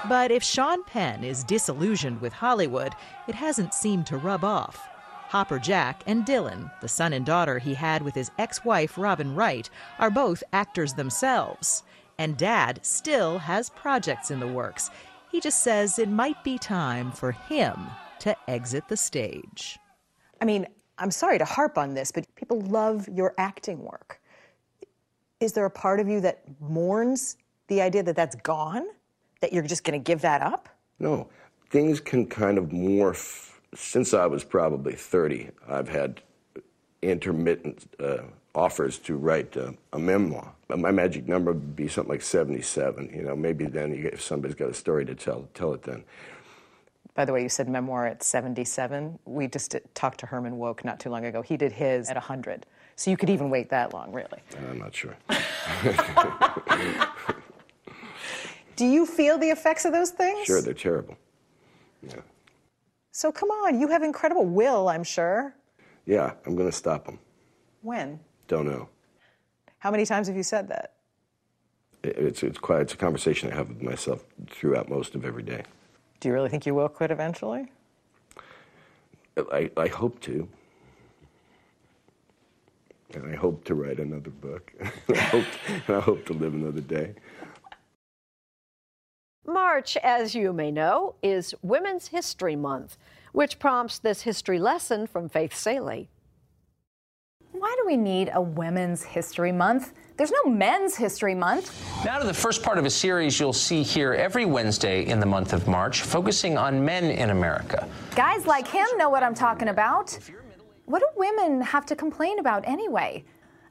But 0.08 0.32
if 0.32 0.44
Sean 0.44 0.84
Penn 0.84 1.24
is 1.24 1.44
disillusioned 1.44 2.22
with 2.22 2.34
Hollywood, 2.34 2.94
it 3.28 3.36
hasn't 3.36 3.74
seemed 3.74 4.06
to 4.08 4.18
rub 4.18 4.44
off. 4.44 4.89
Hopper 5.30 5.60
Jack 5.60 6.02
and 6.08 6.26
Dylan, 6.26 6.72
the 6.82 6.88
son 6.88 7.14
and 7.14 7.24
daughter 7.24 7.60
he 7.60 7.76
had 7.76 8.02
with 8.02 8.16
his 8.16 8.32
ex 8.40 8.66
wife 8.66 8.98
Robin 8.98 9.36
Wright, 9.36 9.70
are 10.00 10.10
both 10.10 10.42
actors 10.52 10.96
themselves. 10.96 11.84
And 12.18 12.36
Dad 12.36 12.80
still 12.82 13.38
has 13.38 13.70
projects 13.70 14.32
in 14.32 14.40
the 14.40 14.48
works. 14.48 14.90
He 15.32 15.40
just 15.40 15.64
says 15.64 16.00
it 16.00 16.10
might 16.10 16.44
be 16.44 16.58
time 16.58 17.12
for 17.12 17.34
him 17.34 17.76
to 18.22 18.36
exit 18.50 18.88
the 18.88 18.98
stage. 18.98 19.78
I 20.42 20.46
mean, 20.46 20.66
I'm 20.98 21.12
sorry 21.12 21.38
to 21.38 21.46
harp 21.46 21.78
on 21.78 21.94
this, 21.94 22.12
but 22.12 22.26
people 22.34 22.62
love 22.62 23.08
your 23.08 23.36
acting 23.38 23.84
work. 23.84 24.20
Is 25.40 25.54
there 25.54 25.66
a 25.66 25.70
part 25.70 26.00
of 26.00 26.08
you 26.08 26.22
that 26.22 26.42
mourns 26.60 27.38
the 27.68 27.82
idea 27.82 28.02
that 28.02 28.16
that's 28.16 28.36
gone? 28.38 28.88
That 29.42 29.54
you're 29.54 29.62
just 29.62 29.84
going 29.84 30.02
to 30.02 30.04
give 30.04 30.22
that 30.22 30.42
up? 30.42 30.70
No, 30.98 31.30
things 31.70 32.00
can 32.00 32.26
kind 32.26 32.58
of 32.58 32.70
morph. 32.70 33.59
Since 33.76 34.14
I 34.14 34.26
was 34.26 34.44
probably 34.44 34.94
30, 34.94 35.50
I've 35.68 35.90
had 35.90 36.22
intermittent 37.02 37.88
uh, 38.00 38.24
offers 38.56 38.98
to 39.00 39.16
write 39.16 39.56
uh, 39.56 39.72
a 39.94 40.00
memoir. 40.00 40.52
My 40.70 40.92
magic 40.92 41.28
number 41.28 41.52
would 41.54 41.76
be 41.76 41.88
something 41.88 42.12
like 42.12 42.22
77. 42.22 43.12
You 43.16 43.24
know, 43.24 43.36
maybe 43.36 43.66
then 43.66 43.94
you, 43.94 44.10
if 44.12 44.22
somebody's 44.22 44.56
got 44.56 44.70
a 44.70 44.74
story 44.74 45.06
to 45.06 45.16
tell, 45.16 45.48
tell 45.54 45.74
it 45.74 45.84
then. 45.84 46.04
By 47.16 47.26
the 47.26 47.34
way, 47.34 47.42
you 47.44 47.50
said 47.50 47.68
memoir 47.68 48.06
at 48.06 48.24
77. 48.24 49.20
We 49.26 49.48
just 49.48 49.72
did, 49.72 49.84
talked 49.94 50.20
to 50.22 50.26
Herman 50.26 50.58
Wouk 50.58 50.86
not 50.86 51.00
too 51.00 51.10
long 51.10 51.26
ago. 51.26 51.42
He 51.42 51.58
did 51.58 51.72
his 51.72 52.10
at 52.10 52.16
100. 52.16 52.66
So 52.96 53.12
you 53.12 53.18
could 53.18 53.30
even 53.30 53.50
wait 53.50 53.70
that 53.70 53.94
long, 53.94 54.12
really. 54.12 54.40
I'm 54.70 54.80
not 54.80 54.94
sure. 54.94 55.16
Do 58.76 58.86
you 58.86 59.06
feel 59.06 59.38
the 59.38 59.50
effects 59.50 59.86
of 59.86 59.92
those 59.92 60.12
things? 60.12 60.46
Sure, 60.46 60.62
they're 60.62 60.74
terrible. 60.74 61.18
Yeah. 62.02 62.22
So 63.20 63.34
come 63.34 63.50
on, 63.50 63.82
you 63.82 63.90
have 63.90 64.02
incredible 64.02 64.46
will, 64.46 64.88
I'm 64.88 65.04
sure. 65.04 65.54
Yeah, 66.06 66.32
I'm 66.46 66.56
going 66.56 66.70
to 66.70 66.76
stop 66.76 67.06
him. 67.06 67.20
When? 67.82 68.18
Don't 68.48 68.66
know. 68.66 68.88
How 69.80 69.92
many 69.92 70.06
times 70.06 70.28
have 70.28 70.38
you 70.38 70.44
said 70.44 70.70
that? 70.70 70.94
It's, 72.02 72.44
it's 72.44 72.58
quite 72.58 72.80
it's 72.80 72.94
a 72.94 72.96
conversation 72.96 73.52
I 73.52 73.56
have 73.56 73.68
with 73.68 73.82
myself 73.82 74.24
throughout 74.48 74.88
most 74.88 75.16
of 75.16 75.26
every 75.26 75.44
day. 75.44 75.64
Do 76.22 76.30
you 76.30 76.34
really 76.34 76.48
think 76.48 76.66
you 76.66 76.74
will 76.74 76.88
quit 76.88 77.12
eventually? 77.12 77.70
I, 79.52 79.70
I 79.76 79.88
hope 79.90 80.22
to. 80.22 80.48
And 83.16 83.30
I 83.30 83.36
hope 83.36 83.66
to 83.66 83.76
write 83.76 84.00
another 84.00 84.30
book. 84.30 84.72
I 85.10 85.18
hope, 85.18 85.46
and 85.68 85.98
I 85.98 86.00
hope 86.00 86.26
to 86.28 86.34
live 86.34 86.54
another 86.54 86.80
day. 86.80 87.16
March, 89.50 89.98
as 89.98 90.36
you 90.36 90.54
may 90.54 90.72
know, 90.72 91.16
is 91.24 91.56
Women's 91.64 92.08
History 92.08 92.56
Month, 92.56 92.98
which 93.32 93.58
prompts 93.58 93.98
this 93.98 94.22
history 94.22 94.60
lesson 94.60 95.08
from 95.08 95.28
Faith 95.28 95.56
Salie. 95.56 96.08
Why 97.52 97.76
do 97.80 97.86
we 97.88 97.98
need 97.98 98.30
a 98.34 98.42
Women's 98.42 99.04
History 99.04 99.52
Month? 99.52 99.94
There's 100.18 100.32
no 100.32 100.52
Men's 100.52 100.96
History 100.96 101.34
Month. 101.34 101.76
Now 102.06 102.20
to 102.20 102.28
the 102.28 102.34
first 102.34 102.62
part 102.62 102.78
of 102.78 102.86
a 102.86 102.90
series 102.90 103.40
you'll 103.40 103.52
see 103.52 103.82
here 103.82 104.14
every 104.14 104.46
Wednesday 104.46 105.08
in 105.08 105.20
the 105.20 105.26
month 105.26 105.52
of 105.54 105.68
March, 105.68 106.04
focusing 106.04 106.58
on 106.58 106.86
men 106.86 107.06
in 107.06 107.32
America. 107.32 107.88
Guys 108.16 108.46
like 108.46 108.68
him 108.68 108.86
know 108.98 109.10
what 109.10 109.24
I'm 109.24 109.34
talking 109.34 109.70
about. 109.70 110.18
What 110.86 111.00
do 111.00 111.08
women 111.16 111.62
have 111.62 111.86
to 111.88 111.96
complain 111.96 112.40
about 112.40 112.68
anyway? 112.68 113.24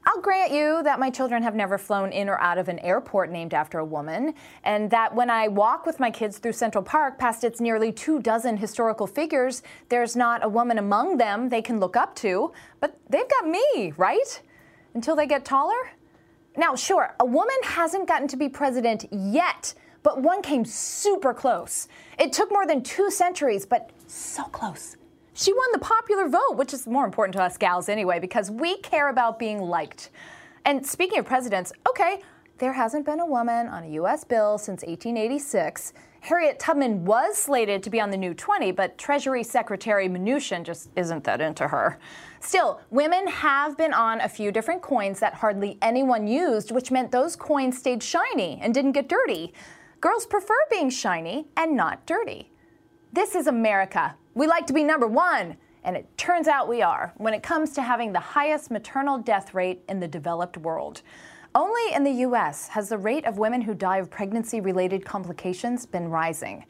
I'll 0.09 0.23
grant 0.23 0.53
you 0.53 0.83
that 0.85 0.99
my 0.99 1.11
children 1.11 1.43
have 1.43 1.55
never 1.55 1.77
flown 1.77 2.13
in 2.13 2.31
or 2.31 2.41
out 2.41 2.57
of 2.57 2.71
an 2.71 2.79
airport 2.79 3.31
named 3.31 3.53
after 3.53 3.79
a 3.79 3.85
woman, 3.85 4.33
and 4.65 4.91
that 4.91 5.15
when 5.15 5.29
I 5.29 5.49
walk 5.49 5.85
with 5.85 6.01
my 6.01 6.11
kids 6.11 6.39
through 6.39 6.55
Central 6.55 6.83
Park 6.83 7.19
past 7.19 7.45
its 7.45 7.61
nearly 7.61 7.93
two 7.93 8.19
dozen 8.19 8.57
historical 8.57 9.07
figures, 9.07 9.63
there's 9.91 10.17
not 10.17 10.43
a 10.43 10.49
woman 10.49 10.79
among 10.79 11.19
them 11.19 11.51
they 11.51 11.61
can 11.61 11.79
look 11.79 11.95
up 11.95 12.17
to. 12.17 12.53
But 12.81 12.99
they've 13.11 13.29
got 13.29 13.49
me, 13.49 13.93
right? 13.99 14.41
Until 14.95 15.15
they 15.15 15.27
get 15.27 15.45
taller? 15.45 15.93
Now, 16.57 16.75
sure, 16.75 17.15
a 17.21 17.27
woman 17.27 17.57
hasn't 17.63 18.09
gotten 18.09 18.29
to 18.29 18.37
be 18.39 18.49
president 18.49 19.05
yet, 19.13 19.75
but 20.03 20.23
one 20.23 20.41
came 20.41 20.65
super 20.65 21.35
close. 21.35 21.87
It 22.19 22.33
took 22.33 22.51
more 22.51 22.67
than 22.67 22.83
two 22.83 23.11
centuries, 23.11 23.67
but 23.67 23.91
so 24.07 24.45
close. 24.45 24.97
She 25.39 25.53
won 25.53 25.69
the 25.71 25.79
popular 25.79 26.29
vote, 26.29 26.57
which 26.57 26.75
is 26.75 26.89
more 26.89 27.05
important 27.05 27.33
to 27.35 27.43
us 27.45 27.57
gals 27.57 27.89
anyway, 27.89 28.19
because 28.19 28.51
we 28.51 28.79
care 28.79 29.09
about 29.09 29.39
being 29.39 29.61
liked. 29.61 30.11
And 30.65 30.85
speaking 30.85 31.21
of 31.21 31.27
presidents, 31.27 31.73
okay, 31.89 32.23
there 32.59 32.73
hasn't 32.73 33.07
been 33.07 33.21
a 33.21 33.25
woman 33.25 33.69
on 33.69 33.85
a 33.85 33.91
U.S. 33.91 34.25
bill 34.25 34.59
since 34.59 34.83
1886. 34.83 35.93
Harriet 36.23 36.59
Tubman 36.59 37.05
was 37.05 37.37
slated 37.37 37.85
to 37.85 37.89
be 37.89 38.01
on 38.01 38.11
the 38.11 38.17
new 38.17 38.35
20, 38.35 38.73
but 38.73 38.99
Treasury 38.99 39.45
Secretary 39.45 40.09
Mnuchin 40.09 40.65
just 40.65 40.91
isn't 40.97 41.23
that 41.23 41.41
into 41.41 41.69
her. 41.69 42.01
Still, 42.41 42.81
women 42.91 43.29
have 43.29 43.79
been 43.79 43.93
on 43.93 44.21
a 44.21 44.29
few 44.29 44.51
different 44.51 44.83
coins 44.83 45.21
that 45.21 45.35
hardly 45.35 45.79
anyone 45.81 46.27
used, 46.27 46.73
which 46.73 46.91
meant 46.91 47.13
those 47.13 47.37
coins 47.37 47.79
stayed 47.79 48.03
shiny 48.03 48.59
and 48.61 48.75
didn't 48.75 48.91
get 48.91 49.09
dirty. 49.09 49.55
Girls 50.01 50.27
prefer 50.27 50.59
being 50.69 50.91
shiny 50.91 51.47
and 51.57 51.77
not 51.77 52.07
dirty. 52.07 52.51
This 53.13 53.37
is 53.37 53.47
America. 53.47 54.17
We 54.39 54.47
like 54.47 54.69
to 54.69 54.73
be 54.73 54.85
number 54.85 55.09
one, 55.09 55.57
and 55.83 55.97
it 55.97 56.17
turns 56.17 56.47
out 56.47 56.69
we 56.69 56.81
are 56.81 57.13
when 57.17 57.35
it 57.35 57.43
comes 57.43 57.73
to 57.73 57.83
having 57.83 58.13
the 58.13 58.21
highest 58.21 58.71
maternal 58.71 59.19
death 59.19 59.53
rate 59.53 59.83
in 59.89 59.99
the 59.99 60.07
developed 60.07 60.57
world. 60.57 61.03
Only 61.57 61.93
in 61.93 62.05
the 62.05 62.25
US 62.25 62.69
has 62.69 62.89
the 62.89 62.99
rate 62.99 63.27
of 63.27 63.39
women 63.39 63.61
who 63.61 63.75
die 63.75 63.97
of 63.97 64.13
pregnancy 64.13 64.61
related 64.61 65.05
complications 65.05 65.87
been 65.87 66.07
rising. 66.07 66.65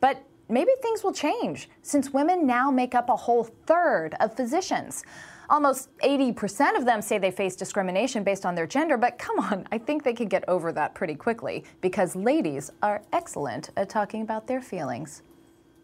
But 0.00 0.20
maybe 0.48 0.72
things 0.82 1.04
will 1.04 1.12
change 1.12 1.70
since 1.82 2.10
women 2.10 2.44
now 2.44 2.72
make 2.72 2.92
up 2.92 3.08
a 3.08 3.14
whole 3.14 3.44
third 3.44 4.16
of 4.18 4.34
physicians. 4.34 5.04
Almost 5.48 5.96
80% 5.98 6.76
of 6.76 6.84
them 6.84 7.00
say 7.00 7.18
they 7.18 7.30
face 7.30 7.54
discrimination 7.54 8.24
based 8.24 8.44
on 8.44 8.56
their 8.56 8.66
gender, 8.66 8.96
but 8.96 9.16
come 9.18 9.38
on, 9.38 9.68
I 9.70 9.78
think 9.78 10.02
they 10.02 10.14
could 10.14 10.28
get 10.28 10.42
over 10.48 10.72
that 10.72 10.96
pretty 10.96 11.14
quickly 11.14 11.62
because 11.82 12.16
ladies 12.16 12.72
are 12.82 13.00
excellent 13.12 13.70
at 13.76 13.88
talking 13.88 14.22
about 14.22 14.48
their 14.48 14.60
feelings. 14.60 15.22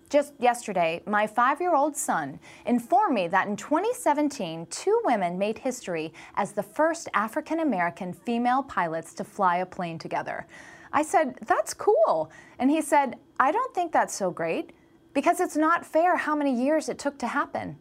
Just 0.09 0.33
yesterday, 0.39 1.03
my 1.07 1.27
five 1.27 1.61
year 1.61 1.75
old 1.75 1.95
son 1.97 2.41
informed 2.65 3.15
me 3.15 3.29
that 3.29 3.47
in 3.47 3.57
2017, 3.57 4.67
two 4.71 5.01
women 5.05 5.39
made 5.39 5.59
history 5.59 6.15
as 6.35 6.53
the 6.53 6.63
first 6.63 7.09
African 7.13 7.61
American 7.61 8.15
female 8.15 8.63
pilots 8.63 9.13
to 9.15 9.25
fly 9.25 9.59
a 9.59 9.67
plane 9.67 9.99
together. 9.99 10.47
I 10.93 11.03
said, 11.03 11.37
That's 11.47 11.75
cool. 11.75 12.31
And 12.59 12.71
he 12.71 12.81
said, 12.81 13.17
I 13.39 13.53
don't 13.53 13.75
think 13.75 13.93
that's 13.93 14.15
so 14.15 14.31
great 14.31 14.73
because 15.13 15.41
it's 15.41 15.57
not 15.57 15.85
fair 15.85 16.17
how 16.17 16.35
many 16.35 16.55
years 16.55 16.89
it 16.89 16.99
took 16.99 17.19
to 17.19 17.27
happen. 17.27 17.77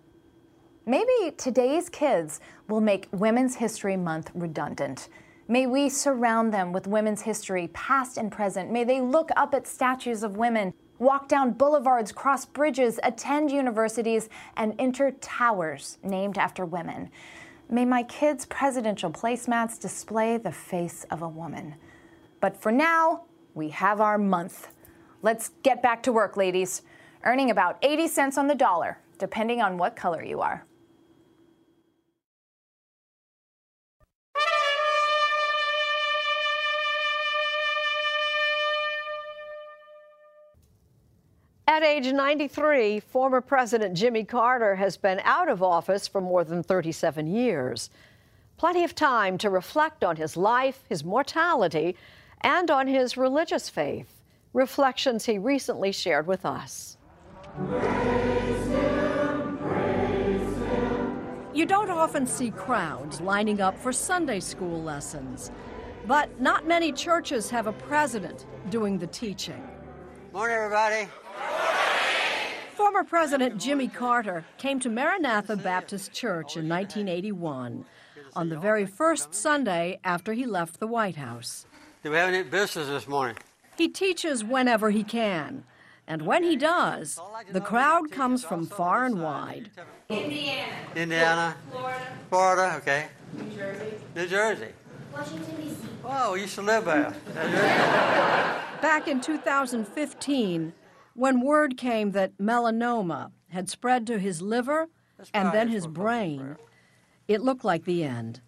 Maybe 0.85 1.31
today's 1.37 1.89
kids 1.89 2.39
will 2.67 2.81
make 2.81 3.07
Women's 3.11 3.55
History 3.55 3.97
Month 3.97 4.31
redundant. 4.33 5.09
May 5.49 5.65
we 5.65 5.87
surround 5.87 6.53
them 6.53 6.73
with 6.73 6.87
women's 6.87 7.21
history, 7.21 7.69
past 7.69 8.17
and 8.17 8.29
present. 8.29 8.69
May 8.69 8.83
they 8.83 8.99
look 8.99 9.29
up 9.37 9.53
at 9.53 9.65
statues 9.65 10.23
of 10.23 10.35
women, 10.35 10.73
walk 10.99 11.27
down 11.27 11.51
boulevards, 11.51 12.11
cross 12.11 12.45
bridges, 12.45 12.99
attend 13.03 13.51
universities, 13.51 14.29
and 14.55 14.75
enter 14.79 15.11
towers 15.11 15.97
named 16.03 16.37
after 16.37 16.65
women. 16.65 17.09
May 17.69 17.85
my 17.85 18.03
kids' 18.03 18.45
presidential 18.45 19.11
placemats 19.11 19.79
display 19.79 20.37
the 20.37 20.51
face 20.51 21.05
of 21.11 21.21
a 21.21 21.27
woman. 21.27 21.75
But 22.39 22.55
for 22.55 22.71
now, 22.71 23.23
we 23.53 23.69
have 23.69 23.99
our 23.99 24.17
month. 24.17 24.69
Let's 25.21 25.49
get 25.63 25.81
back 25.81 26.03
to 26.03 26.11
work, 26.11 26.37
ladies, 26.37 26.83
earning 27.23 27.49
about 27.49 27.77
80 27.81 28.07
cents 28.07 28.37
on 28.37 28.47
the 28.47 28.55
dollar, 28.55 28.99
depending 29.17 29.61
on 29.61 29.77
what 29.77 29.95
color 29.95 30.23
you 30.23 30.41
are. 30.41 30.66
At 41.77 41.83
age 41.83 42.11
93, 42.11 43.01
former 43.01 43.39
President 43.39 43.95
Jimmy 43.95 44.23
Carter 44.23 44.73
has 44.77 44.97
been 44.97 45.21
out 45.23 45.47
of 45.47 45.61
office 45.61 46.07
for 46.07 46.19
more 46.19 46.43
than 46.43 46.63
37 46.63 47.27
years. 47.27 47.91
Plenty 48.57 48.83
of 48.83 48.95
time 48.95 49.37
to 49.37 49.51
reflect 49.51 50.03
on 50.03 50.15
his 50.15 50.35
life, 50.35 50.83
his 50.89 51.03
mortality, 51.03 51.95
and 52.41 52.71
on 52.71 52.87
his 52.87 53.15
religious 53.15 53.69
faith. 53.69 54.23
Reflections 54.53 55.23
he 55.23 55.37
recently 55.37 55.91
shared 55.91 56.25
with 56.25 56.47
us. 56.47 56.97
You 61.53 61.67
don't 61.67 61.91
often 61.91 62.25
see 62.25 62.49
crowds 62.49 63.21
lining 63.21 63.61
up 63.61 63.77
for 63.77 63.93
Sunday 63.93 64.39
school 64.39 64.81
lessons, 64.81 65.51
but 66.07 66.41
not 66.41 66.65
many 66.65 66.91
churches 66.91 67.51
have 67.51 67.67
a 67.67 67.73
president 67.73 68.47
doing 68.71 68.97
the 68.97 69.05
teaching. 69.05 69.61
Morning, 70.33 70.57
everybody. 70.57 71.07
Former 72.75 73.03
President 73.03 73.59
Jimmy 73.59 73.87
Carter 73.87 74.45
came 74.57 74.79
to 74.79 74.89
Maranatha 74.89 75.55
Baptist 75.55 76.13
Church 76.13 76.55
in 76.55 76.69
1981 76.69 77.85
on 78.35 78.49
the 78.49 78.57
very 78.57 78.85
first 78.85 79.33
Sunday 79.33 79.99
after 80.03 80.33
he 80.33 80.45
left 80.45 80.79
the 80.79 80.87
White 80.87 81.15
House. 81.15 81.65
Do 82.03 82.11
we 82.11 82.17
have 82.17 82.29
any 82.29 82.43
business 82.43 82.87
this 82.87 83.07
morning? 83.07 83.35
He 83.77 83.87
teaches 83.87 84.43
whenever 84.43 84.91
he 84.91 85.03
can, 85.03 85.63
and 86.07 86.21
when 86.21 86.43
he 86.43 86.55
does, 86.55 87.19
the 87.51 87.61
crowd 87.61 88.11
comes 88.11 88.43
from 88.43 88.65
far 88.65 89.05
and 89.05 89.21
wide. 89.21 89.71
Indiana. 90.09 90.73
Indiana. 90.95 91.57
Florida. 91.71 92.07
Florida, 92.29 92.75
okay. 92.77 93.07
New 93.33 93.49
Jersey. 93.55 93.93
New 94.15 94.27
Jersey. 94.27 94.67
Washington, 95.13 95.55
D.C. 95.57 95.87
Oh, 96.05 96.33
we 96.33 96.41
used 96.41 96.55
to 96.55 96.61
live 96.61 96.85
there. 96.85 97.13
Back 98.81 99.07
in 99.07 99.19
2015, 99.19 100.73
when 101.17 101.41
word 101.41 101.77
came 101.77 102.11
that 102.11 102.37
melanoma 102.37 103.31
had 103.49 103.67
spread 103.67 104.05
to 104.05 104.19
his 104.19 104.39
liver 104.39 104.87
and 105.33 105.51
then 105.51 105.67
his 105.67 105.87
brain, 105.87 106.55
it 107.27 107.41
looked 107.41 107.65
like 107.65 107.85
the 107.85 108.03
end. 108.03 108.39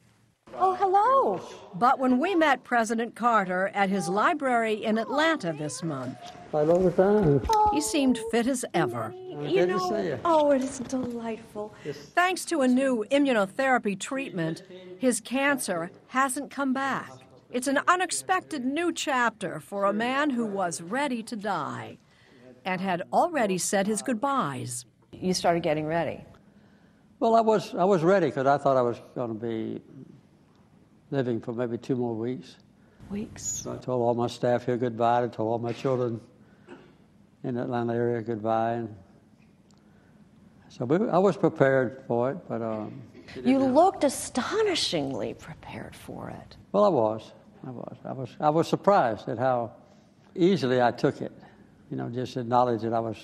Oh, 0.53 0.75
hello. 0.75 1.41
But 1.73 1.97
when 1.97 2.19
we 2.19 2.35
met 2.35 2.63
President 2.63 3.15
Carter 3.15 3.71
at 3.73 3.89
his 3.89 4.07
library 4.07 4.83
in 4.83 4.99
Atlanta 4.99 5.51
this 5.51 5.81
month, 5.81 6.15
Right 6.51 6.67
all 6.69 6.79
the 6.79 6.91
time. 6.91 7.41
he 7.73 7.81
seemed 7.81 8.19
fit 8.29 8.45
as 8.45 8.63
ever. 8.75 9.13
Good 9.31 9.69
to 9.69 9.79
see 9.79 10.07
you. 10.09 10.19
Oh, 10.23 10.51
it 10.51 10.61
is 10.61 10.77
delightful. 10.79 11.73
Thanks 12.13 12.45
to 12.45 12.61
a 12.61 12.67
new 12.67 13.03
immunotherapy 13.09 13.99
treatment, 13.99 14.61
his 14.99 15.19
cancer 15.21 15.89
hasn't 16.07 16.51
come 16.51 16.73
back. 16.73 17.09
It's 17.49 17.67
an 17.67 17.79
unexpected 17.87 18.63
new 18.63 18.93
chapter 18.93 19.59
for 19.59 19.85
a 19.85 19.93
man 19.93 20.29
who 20.31 20.45
was 20.45 20.81
ready 20.81 21.23
to 21.23 21.35
die 21.35 21.97
and 22.69 22.79
had 22.79 23.01
already 23.11 23.57
said 23.57 23.87
his 23.87 24.03
goodbyes. 24.03 24.85
You 25.11 25.33
started 25.33 25.63
getting 25.63 25.85
ready. 25.87 26.23
Well, 27.19 27.35
I 27.35 27.41
was 27.41 27.73
I 27.73 27.83
was 27.83 28.03
ready 28.03 28.27
because 28.27 28.45
I 28.45 28.57
thought 28.59 28.77
I 28.77 28.81
was 28.83 29.01
going 29.15 29.29
to 29.29 29.47
be 29.47 29.81
living 31.09 31.41
for 31.41 31.51
maybe 31.51 31.77
two 31.77 31.95
more 31.95 32.13
weeks. 32.13 32.57
Weeks. 33.09 33.41
So 33.43 33.73
I 33.73 33.77
told 33.77 34.01
all 34.03 34.13
my 34.13 34.27
staff 34.27 34.65
here 34.67 34.77
goodbye. 34.77 35.23
I 35.23 35.27
told 35.27 35.49
all 35.51 35.59
my 35.59 35.73
children 35.73 36.21
in 37.43 37.55
the 37.55 37.63
Atlanta 37.63 37.93
area 37.95 38.21
goodbye. 38.21 38.73
And 38.73 38.95
so 40.69 40.85
we, 40.85 41.09
I 41.09 41.17
was 41.17 41.35
prepared 41.35 42.03
for 42.07 42.29
it, 42.31 42.37
but 42.47 42.61
um, 42.61 43.01
You 43.43 43.57
looked 43.57 44.03
astonishingly 44.03 45.33
prepared 45.33 45.95
for 45.95 46.29
it. 46.29 46.55
well, 46.71 46.85
I 46.85 46.89
was. 46.89 47.31
I 47.65 47.71
was. 47.71 47.97
I 48.05 48.13
was. 48.13 48.29
I 48.39 48.49
was 48.51 48.67
surprised 48.67 49.27
at 49.27 49.39
how 49.39 49.71
easily 50.35 50.79
I 50.81 50.91
took 50.91 51.19
it. 51.21 51.31
You 51.89 51.97
know, 51.97 52.09
just 52.09 52.37
acknowledge 52.37 52.81
that 52.81 52.93
I 52.93 52.99
was 52.99 53.17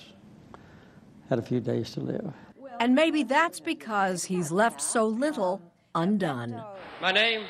had 1.30 1.39
a 1.39 1.41
few 1.41 1.60
days 1.60 1.91
to 1.91 1.99
live. 1.99 2.34
And 2.80 2.95
maybe 2.95 3.23
that's 3.23 3.60
because 3.60 4.25
he's 4.25 4.51
left 4.51 4.82
so 4.82 5.06
little 5.06 5.62
undone. 5.93 6.62
My 7.01 7.12
name 7.12 7.43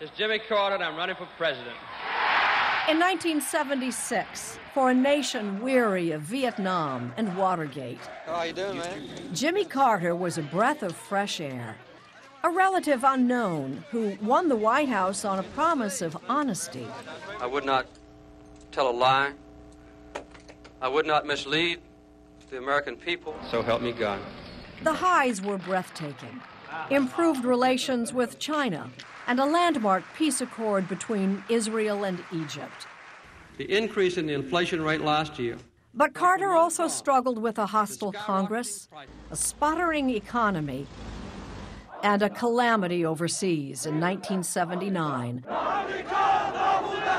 is 0.00 0.10
Jimmy 0.16 0.38
Carter, 0.38 0.76
and 0.76 0.84
I'm 0.84 0.96
running 0.96 1.16
for 1.16 1.28
president. 1.36 1.76
In 2.88 3.00
1976, 3.00 4.58
for 4.72 4.90
a 4.90 4.94
nation 4.94 5.60
weary 5.60 6.12
of 6.12 6.22
Vietnam 6.22 7.12
and 7.16 7.36
Watergate, 7.36 7.98
How 8.26 8.44
you 8.44 8.52
doing, 8.52 8.78
man? 8.78 9.02
Jimmy 9.34 9.64
Carter 9.64 10.14
was 10.14 10.38
a 10.38 10.42
breath 10.42 10.84
of 10.84 10.94
fresh 10.94 11.40
air. 11.40 11.76
A 12.44 12.50
relative 12.50 13.02
unknown 13.02 13.84
who 13.90 14.16
won 14.22 14.48
the 14.48 14.54
White 14.54 14.88
House 14.88 15.24
on 15.24 15.40
a 15.40 15.42
promise 15.42 16.00
of 16.00 16.16
honesty. 16.28 16.86
I 17.40 17.46
would 17.46 17.64
not 17.64 17.86
tell 18.70 18.88
a 18.88 18.92
lie. 18.92 19.32
I 20.80 20.88
would 20.88 21.06
not 21.06 21.26
mislead 21.26 21.80
the 22.50 22.58
American 22.58 22.96
people. 22.96 23.34
So 23.50 23.62
help 23.62 23.82
me 23.82 23.92
God. 23.92 24.20
The 24.82 24.92
highs 24.92 25.40
were 25.40 25.58
breathtaking. 25.58 26.40
Improved 26.90 27.44
relations 27.44 28.12
with 28.12 28.38
China 28.38 28.90
and 29.26 29.40
a 29.40 29.44
landmark 29.44 30.04
peace 30.14 30.40
accord 30.40 30.88
between 30.88 31.42
Israel 31.48 32.04
and 32.04 32.22
Egypt. 32.32 32.86
The 33.56 33.64
increase 33.64 34.16
in 34.18 34.26
the 34.26 34.34
inflation 34.34 34.82
rate 34.82 35.00
last 35.00 35.38
year 35.38 35.56
But 35.94 36.12
Carter 36.12 36.52
also 36.52 36.88
struggled 36.88 37.38
with 37.38 37.58
a 37.58 37.66
hostile 37.66 38.12
Congress, 38.12 38.88
a 39.30 39.36
sputtering 39.36 40.10
economy, 40.10 40.86
and 42.02 42.22
a 42.22 42.28
calamity 42.28 43.04
overseas 43.04 43.86
in 43.86 43.98
1979 43.98 45.44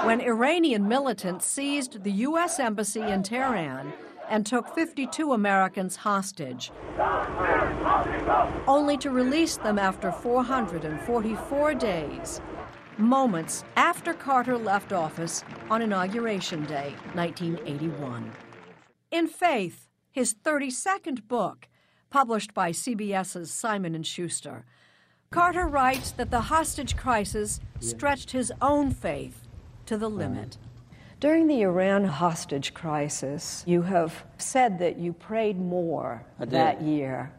when 0.07 0.21
Iranian 0.21 0.87
militants 0.87 1.45
seized 1.45 2.01
the 2.01 2.11
U.S. 2.27 2.61
Embassy 2.61 3.01
in 3.01 3.23
Tehran 3.23 3.91
and 4.29 4.45
took 4.45 4.73
52 4.73 5.33
Americans 5.33 5.97
hostage, 5.97 6.71
only 8.65 8.97
to 8.99 9.09
release 9.09 9.57
them 9.57 9.77
after 9.77 10.13
444 10.13 11.73
days, 11.73 12.39
moments 12.97 13.65
after 13.75 14.13
Carter 14.13 14.57
left 14.57 14.93
office 14.93 15.43
on 15.69 15.81
Inauguration 15.81 16.63
Day, 16.63 16.95
1981. 17.13 18.31
In 19.11 19.27
Faith, 19.27 19.89
his 20.09 20.33
32nd 20.33 21.27
book, 21.27 21.67
published 22.09 22.53
by 22.53 22.71
CBS's 22.71 23.51
Simon 23.51 24.01
& 24.01 24.03
Schuster, 24.03 24.63
Carter 25.31 25.67
writes 25.67 26.11
that 26.11 26.31
the 26.31 26.39
hostage 26.39 26.95
crisis 26.95 27.59
stretched 27.81 28.31
his 28.31 28.53
own 28.61 28.91
faith 28.91 29.43
to 29.88 29.97
the 29.97 30.10
limit. 30.10 30.58
During 31.19 31.47
the 31.47 31.62
Iran 31.62 32.04
hostage 32.04 32.73
crisis, 32.73 33.63
you 33.65 33.82
have 33.82 34.23
said 34.38 34.80
that 34.80 34.97
you 34.97 35.13
prayed 35.13 35.60
more 35.60 36.23
that 36.39 36.82
year. 36.82 37.32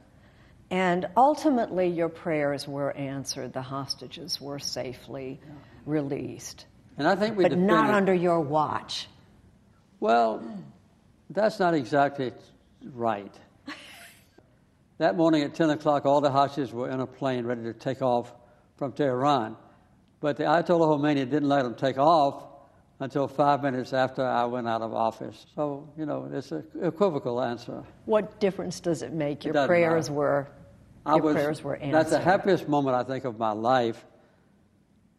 And 0.71 1.07
ultimately, 1.17 1.87
your 1.87 2.09
prayers 2.09 2.67
were 2.67 2.91
answered. 2.93 3.53
The 3.53 3.63
hostages 3.63 4.41
were 4.41 4.59
safely 4.59 5.41
released. 5.87 6.67
And 6.99 7.07
I 7.07 7.15
think 7.15 7.37
we 7.37 7.45
but 7.45 7.57
not 7.57 7.91
under 7.91 8.13
your 8.13 8.41
watch. 8.41 9.07
Well, 10.01 10.43
that's 11.31 11.61
not 11.61 11.75
exactly 11.75 12.33
right. 12.93 13.33
that 14.99 15.17
morning 15.17 15.43
at 15.43 15.55
10 15.55 15.71
o'clock, 15.71 16.05
all 16.05 16.21
the 16.21 16.31
hostages 16.31 16.73
were 16.73 16.91
in 16.91 17.01
a 17.01 17.07
plane 17.07 17.47
ready 17.47 17.63
to 17.63 17.73
take 17.73 18.03
off 18.03 18.35
from 18.77 18.93
Tehran. 18.93 19.57
But 20.21 20.37
the 20.37 20.45
Ayatollah 20.45 20.99
Khomeini 20.99 21.31
didn't 21.31 21.49
let 21.49 21.63
them 21.63 21.75
take 21.75 21.99
off 21.99 22.45
until 23.01 23.29
five 23.29 23.63
minutes 23.63 23.93
after 23.93 24.25
I 24.25 24.45
went 24.45 24.67
out 24.67 24.83
of 24.83 24.93
office. 24.93 25.47
So, 25.55 25.89
you 25.97 26.07
know, 26.07 26.29
it's 26.33 26.51
an 26.51 26.65
equivocal 26.83 27.41
answer. 27.41 27.85
What 28.07 28.41
difference 28.41 28.81
does 28.81 29.03
it 29.03 29.13
make? 29.13 29.45
Your 29.45 29.55
doesn't 29.55 29.69
prayers 29.69 30.09
matter. 30.09 30.19
were 30.19 30.49
I 31.07 31.15
your 31.15 31.23
was, 31.23 31.35
prayers 31.35 31.63
were 31.63 31.77
answered. 31.77 31.95
That's 31.95 32.11
the 32.11 32.21
happiest 32.21 32.69
moment, 32.69 32.97
I 32.97 33.05
think, 33.05 33.25
of 33.25 33.39
my 33.39 33.53
life 33.53 34.05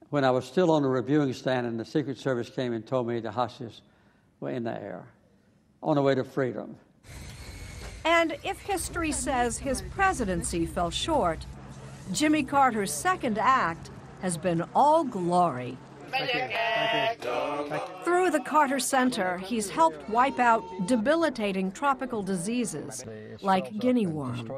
when 0.10 0.24
I 0.24 0.32
was 0.32 0.46
still 0.46 0.72
on 0.72 0.82
the 0.82 0.90
reviewing 0.90 1.34
stand 1.34 1.68
and 1.68 1.80
the 1.80 1.86
Secret 1.86 2.18
Service 2.18 2.50
came 2.50 2.74
and 2.74 2.86
told 2.86 3.08
me 3.08 3.20
the 3.20 3.32
hostages 3.32 3.82
were 4.40 4.50
in 4.50 4.64
the 4.64 4.72
air 4.72 5.06
on 5.82 5.96
the 5.96 6.02
way 6.02 6.16
to 6.16 6.24
freedom. 6.24 6.76
And 8.04 8.38
if 8.44 8.60
history 8.60 9.12
says 9.12 9.60
his 9.60 9.82
presidency 9.82 10.66
fell 10.66 10.90
short, 10.90 11.46
Jimmy 12.12 12.44
Carter's 12.44 12.94
second 12.94 13.38
act 13.38 13.92
has 14.22 14.38
been 14.38 14.64
all 14.76 15.04
glory. 15.04 15.78
Through 18.04 18.32
the 18.32 18.42
Carter 18.44 18.80
Center, 18.80 19.38
he's 19.38 19.70
helped 19.70 20.10
wipe 20.10 20.40
out 20.40 20.64
debilitating 20.88 21.72
tropical 21.72 22.24
diseases 22.24 23.06
like 23.42 23.78
guinea 23.78 24.08
worm 24.08 24.52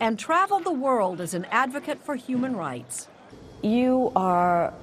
and 0.00 0.18
traveled 0.18 0.64
the 0.64 0.72
world 0.72 1.20
as 1.20 1.32
an 1.32 1.46
advocate 1.46 2.02
for 2.02 2.14
human 2.14 2.54
rights. 2.54 3.08
You 3.62 4.12
are 4.14 4.74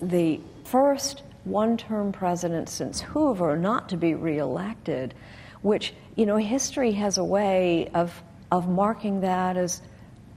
the 0.00 0.40
first 0.64 1.22
one 1.44 1.76
term 1.76 2.12
president 2.12 2.68
since 2.68 3.00
Hoover 3.00 3.56
not 3.56 3.90
to 3.90 3.96
be 3.96 4.14
reelected, 4.14 5.14
which, 5.62 5.92
you 6.16 6.24
know, 6.24 6.36
history 6.36 6.92
has 6.92 7.18
a 7.18 7.24
way 7.24 7.90
of, 7.94 8.22
of 8.50 8.68
marking 8.68 9.20
that 9.20 9.56
as 9.56 9.82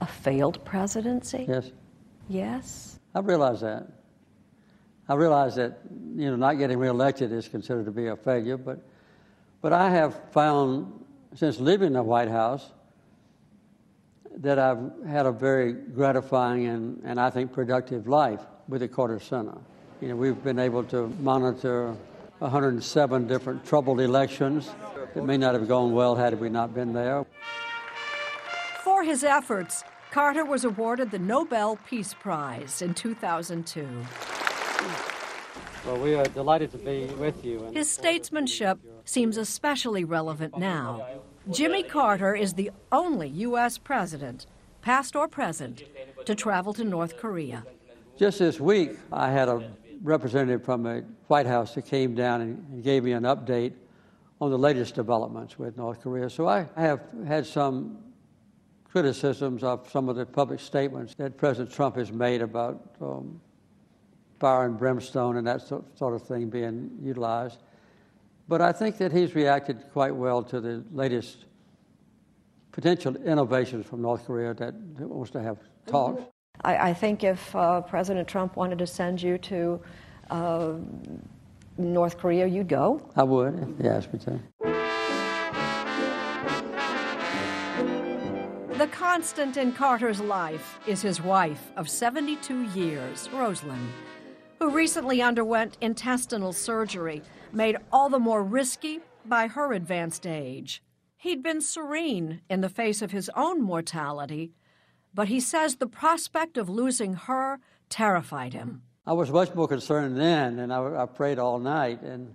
a 0.00 0.06
failed 0.06 0.64
presidency. 0.64 1.46
Yes, 1.48 1.70
Yes? 2.28 2.89
I 3.14 3.20
realize 3.20 3.60
that. 3.60 3.86
I 5.08 5.14
realize 5.14 5.56
that 5.56 5.80
you 6.14 6.30
know 6.30 6.36
not 6.36 6.54
getting 6.54 6.78
reelected 6.78 7.32
is 7.32 7.48
considered 7.48 7.86
to 7.86 7.90
be 7.90 8.06
a 8.06 8.16
failure, 8.16 8.56
but 8.56 8.78
but 9.60 9.72
I 9.72 9.90
have 9.90 10.20
found 10.32 11.04
since 11.34 11.58
leaving 11.58 11.92
the 11.92 12.02
White 12.02 12.28
House 12.28 12.70
that 14.36 14.58
I've 14.58 14.90
had 15.06 15.26
a 15.26 15.32
very 15.32 15.72
gratifying 15.72 16.66
and, 16.66 17.02
and 17.04 17.20
I 17.20 17.30
think 17.30 17.52
productive 17.52 18.06
life 18.06 18.40
with 18.68 18.80
the 18.80 18.88
Carter 18.88 19.18
Center. 19.18 19.58
You 20.00 20.08
know, 20.08 20.16
we've 20.16 20.42
been 20.42 20.58
able 20.58 20.84
to 20.84 21.08
monitor 21.20 21.94
107 22.38 23.26
different 23.26 23.64
troubled 23.66 24.00
elections. 24.00 24.70
It 25.14 25.24
may 25.24 25.36
not 25.36 25.54
have 25.54 25.68
gone 25.68 25.92
well 25.92 26.14
had 26.14 26.40
we 26.40 26.48
not 26.48 26.72
been 26.72 26.92
there. 26.92 27.26
For 28.82 29.02
his 29.02 29.24
efforts, 29.24 29.84
Carter 30.10 30.44
was 30.44 30.64
awarded 30.64 31.12
the 31.12 31.20
Nobel 31.20 31.78
Peace 31.88 32.14
Prize 32.14 32.82
in 32.82 32.94
2002. 32.94 33.86
Well, 35.86 35.98
we 35.98 36.14
are 36.14 36.24
delighted 36.24 36.72
to 36.72 36.78
be 36.78 37.04
with 37.16 37.44
you. 37.44 37.70
His 37.72 37.88
statesmanship 37.88 38.80
seems 39.04 39.36
especially 39.36 40.02
relevant 40.02 40.58
now. 40.58 41.06
Jimmy 41.50 41.84
Carter 41.84 42.34
is 42.34 42.54
the 42.54 42.72
only 42.90 43.28
U.S. 43.28 43.78
president, 43.78 44.46
past 44.82 45.14
or 45.14 45.28
present, 45.28 45.84
to 46.24 46.34
travel 46.34 46.72
to 46.74 46.82
North 46.82 47.16
Korea. 47.16 47.64
Just 48.18 48.40
this 48.40 48.58
week, 48.58 48.98
I 49.12 49.30
had 49.30 49.48
a 49.48 49.70
representative 50.02 50.64
from 50.64 50.82
the 50.82 51.04
White 51.28 51.46
House 51.46 51.74
that 51.76 51.86
came 51.86 52.16
down 52.16 52.40
and 52.40 52.82
gave 52.82 53.04
me 53.04 53.12
an 53.12 53.22
update 53.22 53.74
on 54.40 54.50
the 54.50 54.58
latest 54.58 54.96
developments 54.96 55.56
with 55.56 55.76
North 55.76 56.00
Korea. 56.00 56.28
So 56.28 56.48
I 56.48 56.66
have 56.76 57.00
had 57.26 57.46
some 57.46 57.98
criticisms 58.90 59.62
of 59.62 59.88
some 59.90 60.08
of 60.08 60.16
the 60.16 60.26
public 60.26 60.60
statements 60.60 61.14
that 61.14 61.36
President 61.36 61.72
Trump 61.72 61.96
has 61.96 62.10
made 62.10 62.42
about 62.42 62.96
um, 63.00 63.40
fire 64.40 64.66
and 64.66 64.78
brimstone 64.78 65.36
and 65.36 65.46
that 65.46 65.60
sort 65.62 66.14
of 66.14 66.22
thing 66.22 66.48
being 66.48 66.90
utilized. 67.02 67.58
But 68.48 68.60
I 68.60 68.72
think 68.72 68.98
that 68.98 69.12
he's 69.12 69.34
reacted 69.34 69.84
quite 69.92 70.14
well 70.14 70.42
to 70.44 70.60
the 70.60 70.82
latest 70.92 71.44
potential 72.72 73.14
innovations 73.16 73.86
from 73.86 74.02
North 74.02 74.26
Korea 74.26 74.54
that 74.54 74.74
wants 74.74 75.30
to 75.32 75.42
have 75.42 75.58
talks. 75.86 76.22
I, 76.62 76.90
I 76.90 76.94
think 76.94 77.22
if 77.22 77.54
uh, 77.54 77.80
President 77.82 78.26
Trump 78.26 78.56
wanted 78.56 78.78
to 78.78 78.86
send 78.86 79.22
you 79.22 79.38
to 79.38 79.80
uh, 80.30 80.72
North 81.78 82.18
Korea, 82.18 82.46
you'd 82.46 82.68
go. 82.68 83.08
I 83.16 83.22
would, 83.22 83.54
if 83.78 83.82
he 83.84 83.88
asked 83.88 84.12
me 84.12 84.18
to. 84.20 84.40
The 88.80 88.86
constant 88.86 89.58
in 89.58 89.72
Carter's 89.72 90.22
life 90.22 90.80
is 90.86 91.02
his 91.02 91.20
wife 91.20 91.70
of 91.76 91.86
72 91.86 92.62
years, 92.70 93.28
Rosalynn, 93.28 93.90
who 94.58 94.70
recently 94.70 95.20
underwent 95.20 95.76
intestinal 95.82 96.54
surgery, 96.54 97.20
made 97.52 97.76
all 97.92 98.08
the 98.08 98.18
more 98.18 98.42
risky 98.42 99.00
by 99.26 99.48
her 99.48 99.74
advanced 99.74 100.26
age. 100.26 100.82
He'd 101.18 101.42
been 101.42 101.60
serene 101.60 102.40
in 102.48 102.62
the 102.62 102.70
face 102.70 103.02
of 103.02 103.10
his 103.10 103.30
own 103.36 103.60
mortality, 103.60 104.54
but 105.12 105.28
he 105.28 105.40
says 105.40 105.76
the 105.76 105.86
prospect 105.86 106.56
of 106.56 106.70
losing 106.70 107.12
her 107.12 107.60
terrified 107.90 108.54
him. 108.54 108.80
I 109.06 109.12
was 109.12 109.30
much 109.30 109.54
more 109.54 109.68
concerned 109.68 110.16
then, 110.16 110.58
and 110.58 110.72
I, 110.72 111.02
I 111.02 111.04
prayed 111.04 111.38
all 111.38 111.58
night. 111.58 112.00
And 112.00 112.34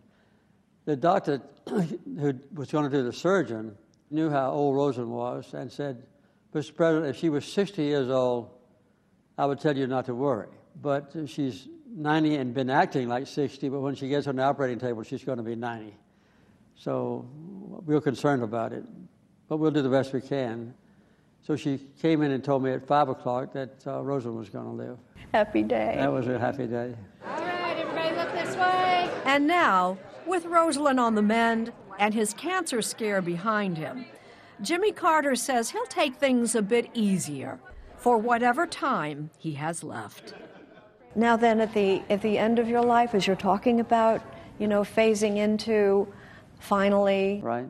the 0.86 0.95
doctor 0.95 1.41
who 1.67 2.36
was 2.53 2.71
going 2.71 2.88
to 2.88 2.95
do 2.95 3.01
the 3.01 3.12
surgeon 3.12 3.75
knew 4.12 4.29
how 4.29 4.51
old 4.51 4.75
Rosalynn 4.75 5.08
was 5.08 5.51
and 5.55 5.71
said, 5.71 6.03
Mr. 6.55 6.73
President, 6.73 7.07
if 7.07 7.17
she 7.17 7.27
was 7.27 7.43
60 7.43 7.83
years 7.83 8.09
old, 8.09 8.49
I 9.37 9.45
would 9.45 9.59
tell 9.59 9.77
you 9.77 9.87
not 9.87 10.05
to 10.05 10.15
worry. 10.15 10.47
But 10.81 11.13
she's 11.25 11.67
90 11.93 12.35
and 12.37 12.53
been 12.53 12.69
acting 12.69 13.09
like 13.09 13.27
60, 13.27 13.67
but 13.67 13.81
when 13.81 13.93
she 13.93 14.07
gets 14.07 14.25
on 14.27 14.37
the 14.37 14.43
operating 14.43 14.79
table, 14.79 15.03
she's 15.03 15.23
going 15.23 15.37
to 15.37 15.43
be 15.43 15.55
90. 15.55 15.93
So 16.77 17.27
we're 17.85 17.99
concerned 17.99 18.41
about 18.41 18.71
it, 18.71 18.85
but 19.49 19.57
we'll 19.57 19.71
do 19.71 19.81
the 19.81 19.89
best 19.89 20.13
we 20.13 20.21
can. 20.21 20.73
So 21.41 21.57
she 21.57 21.77
came 22.01 22.21
in 22.21 22.31
and 22.31 22.41
told 22.41 22.63
me 22.63 22.71
at 22.71 22.87
5 22.87 23.09
o'clock 23.09 23.51
that 23.51 23.75
uh, 23.85 23.99
Rosalynn 23.99 24.37
was 24.37 24.49
going 24.49 24.65
to 24.65 24.71
live. 24.71 24.97
Happy 25.33 25.61
day. 25.61 25.95
That 25.97 26.11
was 26.11 26.27
a 26.27 26.39
happy 26.39 26.67
day. 26.67 26.95
All 27.27 27.37
right, 27.37 27.77
everybody 27.77 28.15
look 28.15 28.31
this 28.31 28.55
way. 28.55 29.11
And 29.25 29.45
now, 29.45 29.97
with 30.25 30.45
Rosalynn 30.45 30.99
on 30.99 31.15
the 31.15 31.21
mend 31.21 31.73
and 31.99 32.13
his 32.13 32.33
cancer 32.33 32.81
scare 32.81 33.21
behind 33.21 33.77
him, 33.77 34.05
Jimmy 34.61 34.91
Carter 34.91 35.35
says 35.35 35.69
he'll 35.69 35.85
take 35.85 36.15
things 36.15 36.55
a 36.55 36.61
bit 36.61 36.89
easier 36.93 37.59
for 37.97 38.17
whatever 38.17 38.65
time 38.65 39.29
he 39.37 39.53
has 39.53 39.83
left. 39.83 40.33
Now 41.15 41.37
then, 41.37 41.61
at 41.61 41.73
the 41.73 42.01
at 42.09 42.21
the 42.21 42.37
end 42.37 42.59
of 42.59 42.67
your 42.67 42.83
life, 42.83 43.15
as 43.15 43.25
you're 43.25 43.35
talking 43.35 43.79
about, 43.79 44.21
you 44.59 44.67
know, 44.67 44.81
phasing 44.81 45.37
into 45.37 46.07
finally 46.59 47.39
right. 47.41 47.69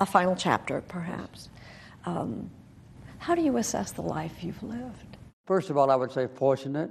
a 0.00 0.06
final 0.06 0.34
chapter, 0.34 0.80
perhaps. 0.82 1.50
Um, 2.04 2.50
how 3.18 3.34
do 3.34 3.42
you 3.42 3.56
assess 3.58 3.92
the 3.92 4.02
life 4.02 4.42
you've 4.42 4.62
lived? 4.62 5.18
First 5.46 5.70
of 5.70 5.76
all, 5.76 5.90
I 5.90 5.96
would 5.96 6.10
say 6.10 6.26
fortunate, 6.26 6.90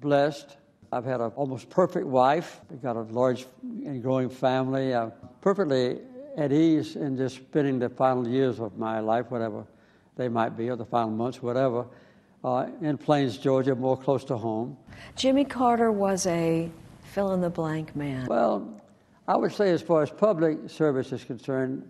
blessed. 0.00 0.56
I've 0.90 1.04
had 1.04 1.20
an 1.20 1.32
almost 1.36 1.70
perfect 1.70 2.06
wife. 2.06 2.60
I've 2.70 2.82
got 2.82 2.96
a 2.96 3.02
large 3.02 3.46
and 3.62 4.02
growing 4.02 4.28
family. 4.28 4.94
I'm 4.94 5.12
perfectly 5.40 6.00
at 6.36 6.52
ease 6.52 6.96
in 6.96 7.16
just 7.16 7.36
spending 7.36 7.78
the 7.78 7.88
final 7.88 8.26
years 8.26 8.60
of 8.60 8.78
my 8.78 9.00
life, 9.00 9.30
whatever 9.30 9.64
they 10.16 10.28
might 10.28 10.56
be, 10.56 10.68
or 10.70 10.76
the 10.76 10.84
final 10.84 11.10
months, 11.10 11.42
whatever, 11.42 11.86
uh, 12.44 12.66
in 12.80 12.98
Plains, 12.98 13.38
Georgia, 13.38 13.74
more 13.74 13.96
close 13.96 14.24
to 14.24 14.36
home. 14.36 14.76
Jimmy 15.16 15.44
Carter 15.44 15.92
was 15.92 16.26
a 16.26 16.70
fill 17.02 17.32
in 17.32 17.40
the 17.40 17.50
blank 17.50 17.94
man. 17.94 18.26
Well, 18.26 18.80
I 19.28 19.36
would 19.36 19.52
say, 19.52 19.70
as 19.70 19.82
far 19.82 20.02
as 20.02 20.10
public 20.10 20.68
service 20.68 21.12
is 21.12 21.24
concerned, 21.24 21.88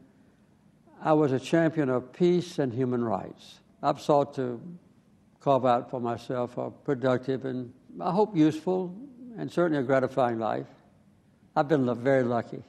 I 1.00 1.12
was 1.12 1.32
a 1.32 1.40
champion 1.40 1.88
of 1.88 2.12
peace 2.12 2.58
and 2.58 2.72
human 2.72 3.02
rights. 3.02 3.60
I've 3.82 4.00
sought 4.00 4.34
to 4.34 4.60
carve 5.40 5.66
out 5.66 5.90
for 5.90 6.00
myself 6.00 6.56
a 6.58 6.70
productive 6.70 7.44
and, 7.44 7.72
I 8.00 8.12
hope, 8.12 8.36
useful 8.36 8.94
and 9.36 9.50
certainly 9.50 9.80
a 9.80 9.82
gratifying 9.82 10.38
life. 10.38 10.66
I've 11.56 11.68
been 11.68 11.92
very 12.02 12.22
lucky. 12.22 12.62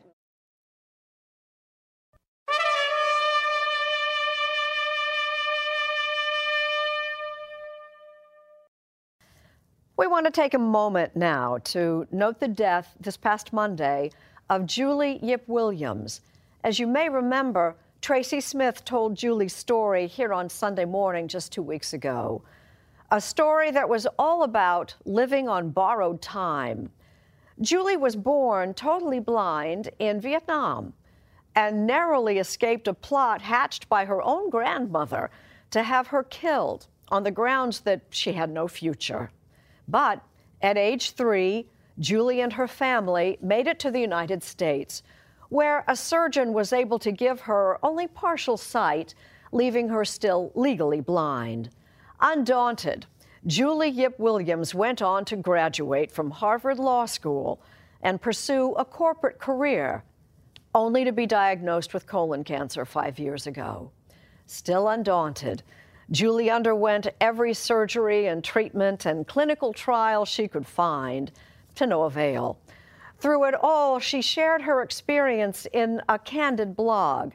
We 9.96 10.08
want 10.08 10.26
to 10.26 10.32
take 10.32 10.56
a 10.56 10.60
moment 10.60 11.16
now 11.16 11.60
to 11.66 12.08
note 12.12 12.40
the 12.40 12.48
death 12.48 12.96
this 13.00 13.16
past 13.16 13.54
Monday 13.54 14.10
of 14.50 14.66
Julie 14.66 15.20
Yip 15.22 15.44
Williams. 15.46 16.22
As 16.64 16.80
you 16.80 16.88
may 16.88 17.10
remember, 17.10 17.76
Tracy 18.02 18.42
Smith 18.42 18.84
told 18.86 19.16
Julie's 19.16 19.54
story 19.54 20.08
here 20.08 20.34
on 20.34 20.50
Sunday 20.50 20.86
morning 20.86 21.28
just 21.28 21.52
two 21.52 21.62
weeks 21.62 21.94
ago. 21.94 22.42
A 23.12 23.22
story 23.22 23.70
that 23.70 23.88
was 23.88 24.08
all 24.18 24.42
about 24.42 24.96
living 25.06 25.48
on 25.48 25.70
borrowed 25.70 26.24
time. 26.24 26.90
Julie 27.62 27.96
was 27.96 28.16
born 28.16 28.74
totally 28.74 29.20
blind 29.20 29.92
in 30.00 30.20
Vietnam 30.20 30.94
and 31.56 31.86
narrowly 31.86 32.40
escaped 32.40 32.88
a 32.88 32.96
plot 32.96 33.44
hatched 33.44 33.88
by 33.90 34.06
her 34.06 34.24
own 34.24 34.50
grandmother 34.50 35.30
to 35.70 35.84
have 35.84 36.08
her 36.08 36.24
killed 36.24 36.88
on 37.10 37.22
the 37.22 37.30
grounds 37.30 37.82
that 37.82 38.02
she 38.10 38.34
had 38.34 38.50
no 38.50 38.68
future. 38.68 39.30
But 39.88 40.22
at 40.62 40.78
age 40.78 41.12
three, 41.12 41.68
Julie 42.00 42.42
and 42.42 42.54
her 42.54 42.68
family 42.68 43.38
made 43.42 43.68
it 43.68 43.80
to 43.80 43.92
the 43.92 44.00
United 44.00 44.44
States, 44.44 45.04
where 45.50 45.84
a 45.88 45.96
surgeon 45.96 46.54
was 46.54 46.74
able 46.74 46.98
to 47.00 47.12
give 47.12 47.42
her 47.42 47.78
only 47.84 48.08
partial 48.08 48.58
sight, 48.58 49.14
leaving 49.52 49.90
her 49.90 50.04
still 50.04 50.52
legally 50.56 51.02
blind. 51.02 51.70
Undaunted, 52.20 53.06
Julie 53.46 53.90
Yip 53.90 54.18
Williams 54.18 54.74
went 54.74 55.02
on 55.02 55.26
to 55.26 55.36
graduate 55.36 56.10
from 56.12 56.32
Harvard 56.32 56.80
Law 56.80 57.06
School 57.06 57.62
and 58.02 58.22
pursue 58.22 58.74
a 58.74 58.86
corporate 58.86 59.38
career, 59.38 60.04
only 60.74 61.04
to 61.04 61.12
be 61.12 61.26
diagnosed 61.26 61.94
with 61.94 62.08
colon 62.08 62.44
cancer 62.44 62.86
five 62.86 63.20
years 63.20 63.46
ago. 63.46 63.92
Still 64.46 64.88
undaunted, 64.88 65.62
Julie 66.12 66.50
underwent 66.50 67.08
every 67.22 67.54
surgery 67.54 68.28
and 68.28 68.44
treatment 68.44 69.06
and 69.06 69.28
clinical 69.28 69.74
trial 69.74 70.26
she 70.26 70.48
could 70.48 70.68
find 70.68 71.32
to 71.76 71.88
no 71.88 72.04
avail. 72.04 72.58
Through 73.20 73.46
it 73.46 73.56
all, 73.62 74.00
she 74.00 74.22
shared 74.22 74.64
her 74.64 74.82
experience 74.82 75.66
in 75.72 76.02
a 76.10 76.20
candid 76.20 76.76
blog, 76.76 77.34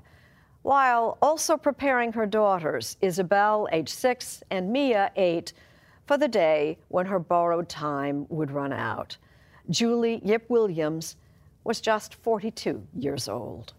while 0.62 1.16
also 1.22 1.56
preparing 1.56 2.12
her 2.12 2.26
daughters, 2.26 2.98
Isabel, 3.00 3.68
age 3.72 3.88
six, 3.88 4.42
and 4.50 4.70
Mia, 4.70 5.10
eight, 5.16 5.54
for 6.06 6.18
the 6.18 6.28
day 6.28 6.78
when 6.88 7.06
her 7.06 7.18
borrowed 7.18 7.68
time 7.68 8.26
would 8.28 8.50
run 8.50 8.72
out. 8.72 9.16
Julie 9.70 10.20
Yip 10.24 10.44
Williams 10.48 11.16
was 11.64 11.80
just 11.80 12.14
42 12.16 12.86
years 12.94 13.28
old. 13.28 13.72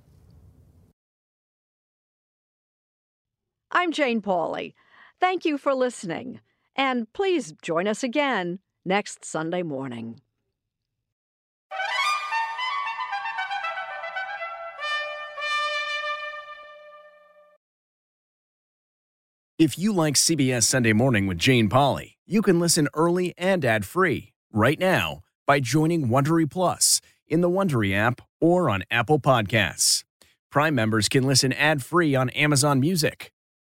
I'm 3.72 3.92
Jane 3.92 4.22
Pauley. 4.22 4.74
Thank 5.20 5.46
you 5.46 5.60
for 5.60 5.76
listening, 5.76 6.40
and 6.76 7.12
please 7.14 7.54
join 7.62 7.88
us 7.88 8.04
again 8.04 8.60
next 8.84 9.24
Sunday 9.24 9.62
morning. 9.62 10.22
If 19.60 19.78
you 19.78 19.94
like 19.94 20.16
CBS 20.16 20.64
Sunday 20.64 20.94
Morning 20.94 21.28
with 21.28 21.38
Jane 21.38 21.70
Pauley, 21.70 22.16
you 22.26 22.42
can 22.42 22.60
listen 22.60 22.88
early 22.96 23.36
and 23.38 23.64
ad-free 23.64 24.34
right 24.52 24.80
now 24.80 25.20
by 25.46 25.60
joining 25.60 26.08
Wondery 26.08 26.50
Plus 26.50 27.02
in 27.28 27.42
the 27.42 27.50
Wondery 27.50 27.94
app 27.94 28.22
or 28.40 28.70
on 28.70 28.84
Apple 28.90 29.20
Podcasts. 29.20 30.06
Prime 30.50 30.74
members 30.74 31.10
can 31.10 31.24
listen 31.24 31.54
ad-free 31.54 32.16
on 32.16 32.30
Amazon 32.32 32.80
Music. 32.80 33.32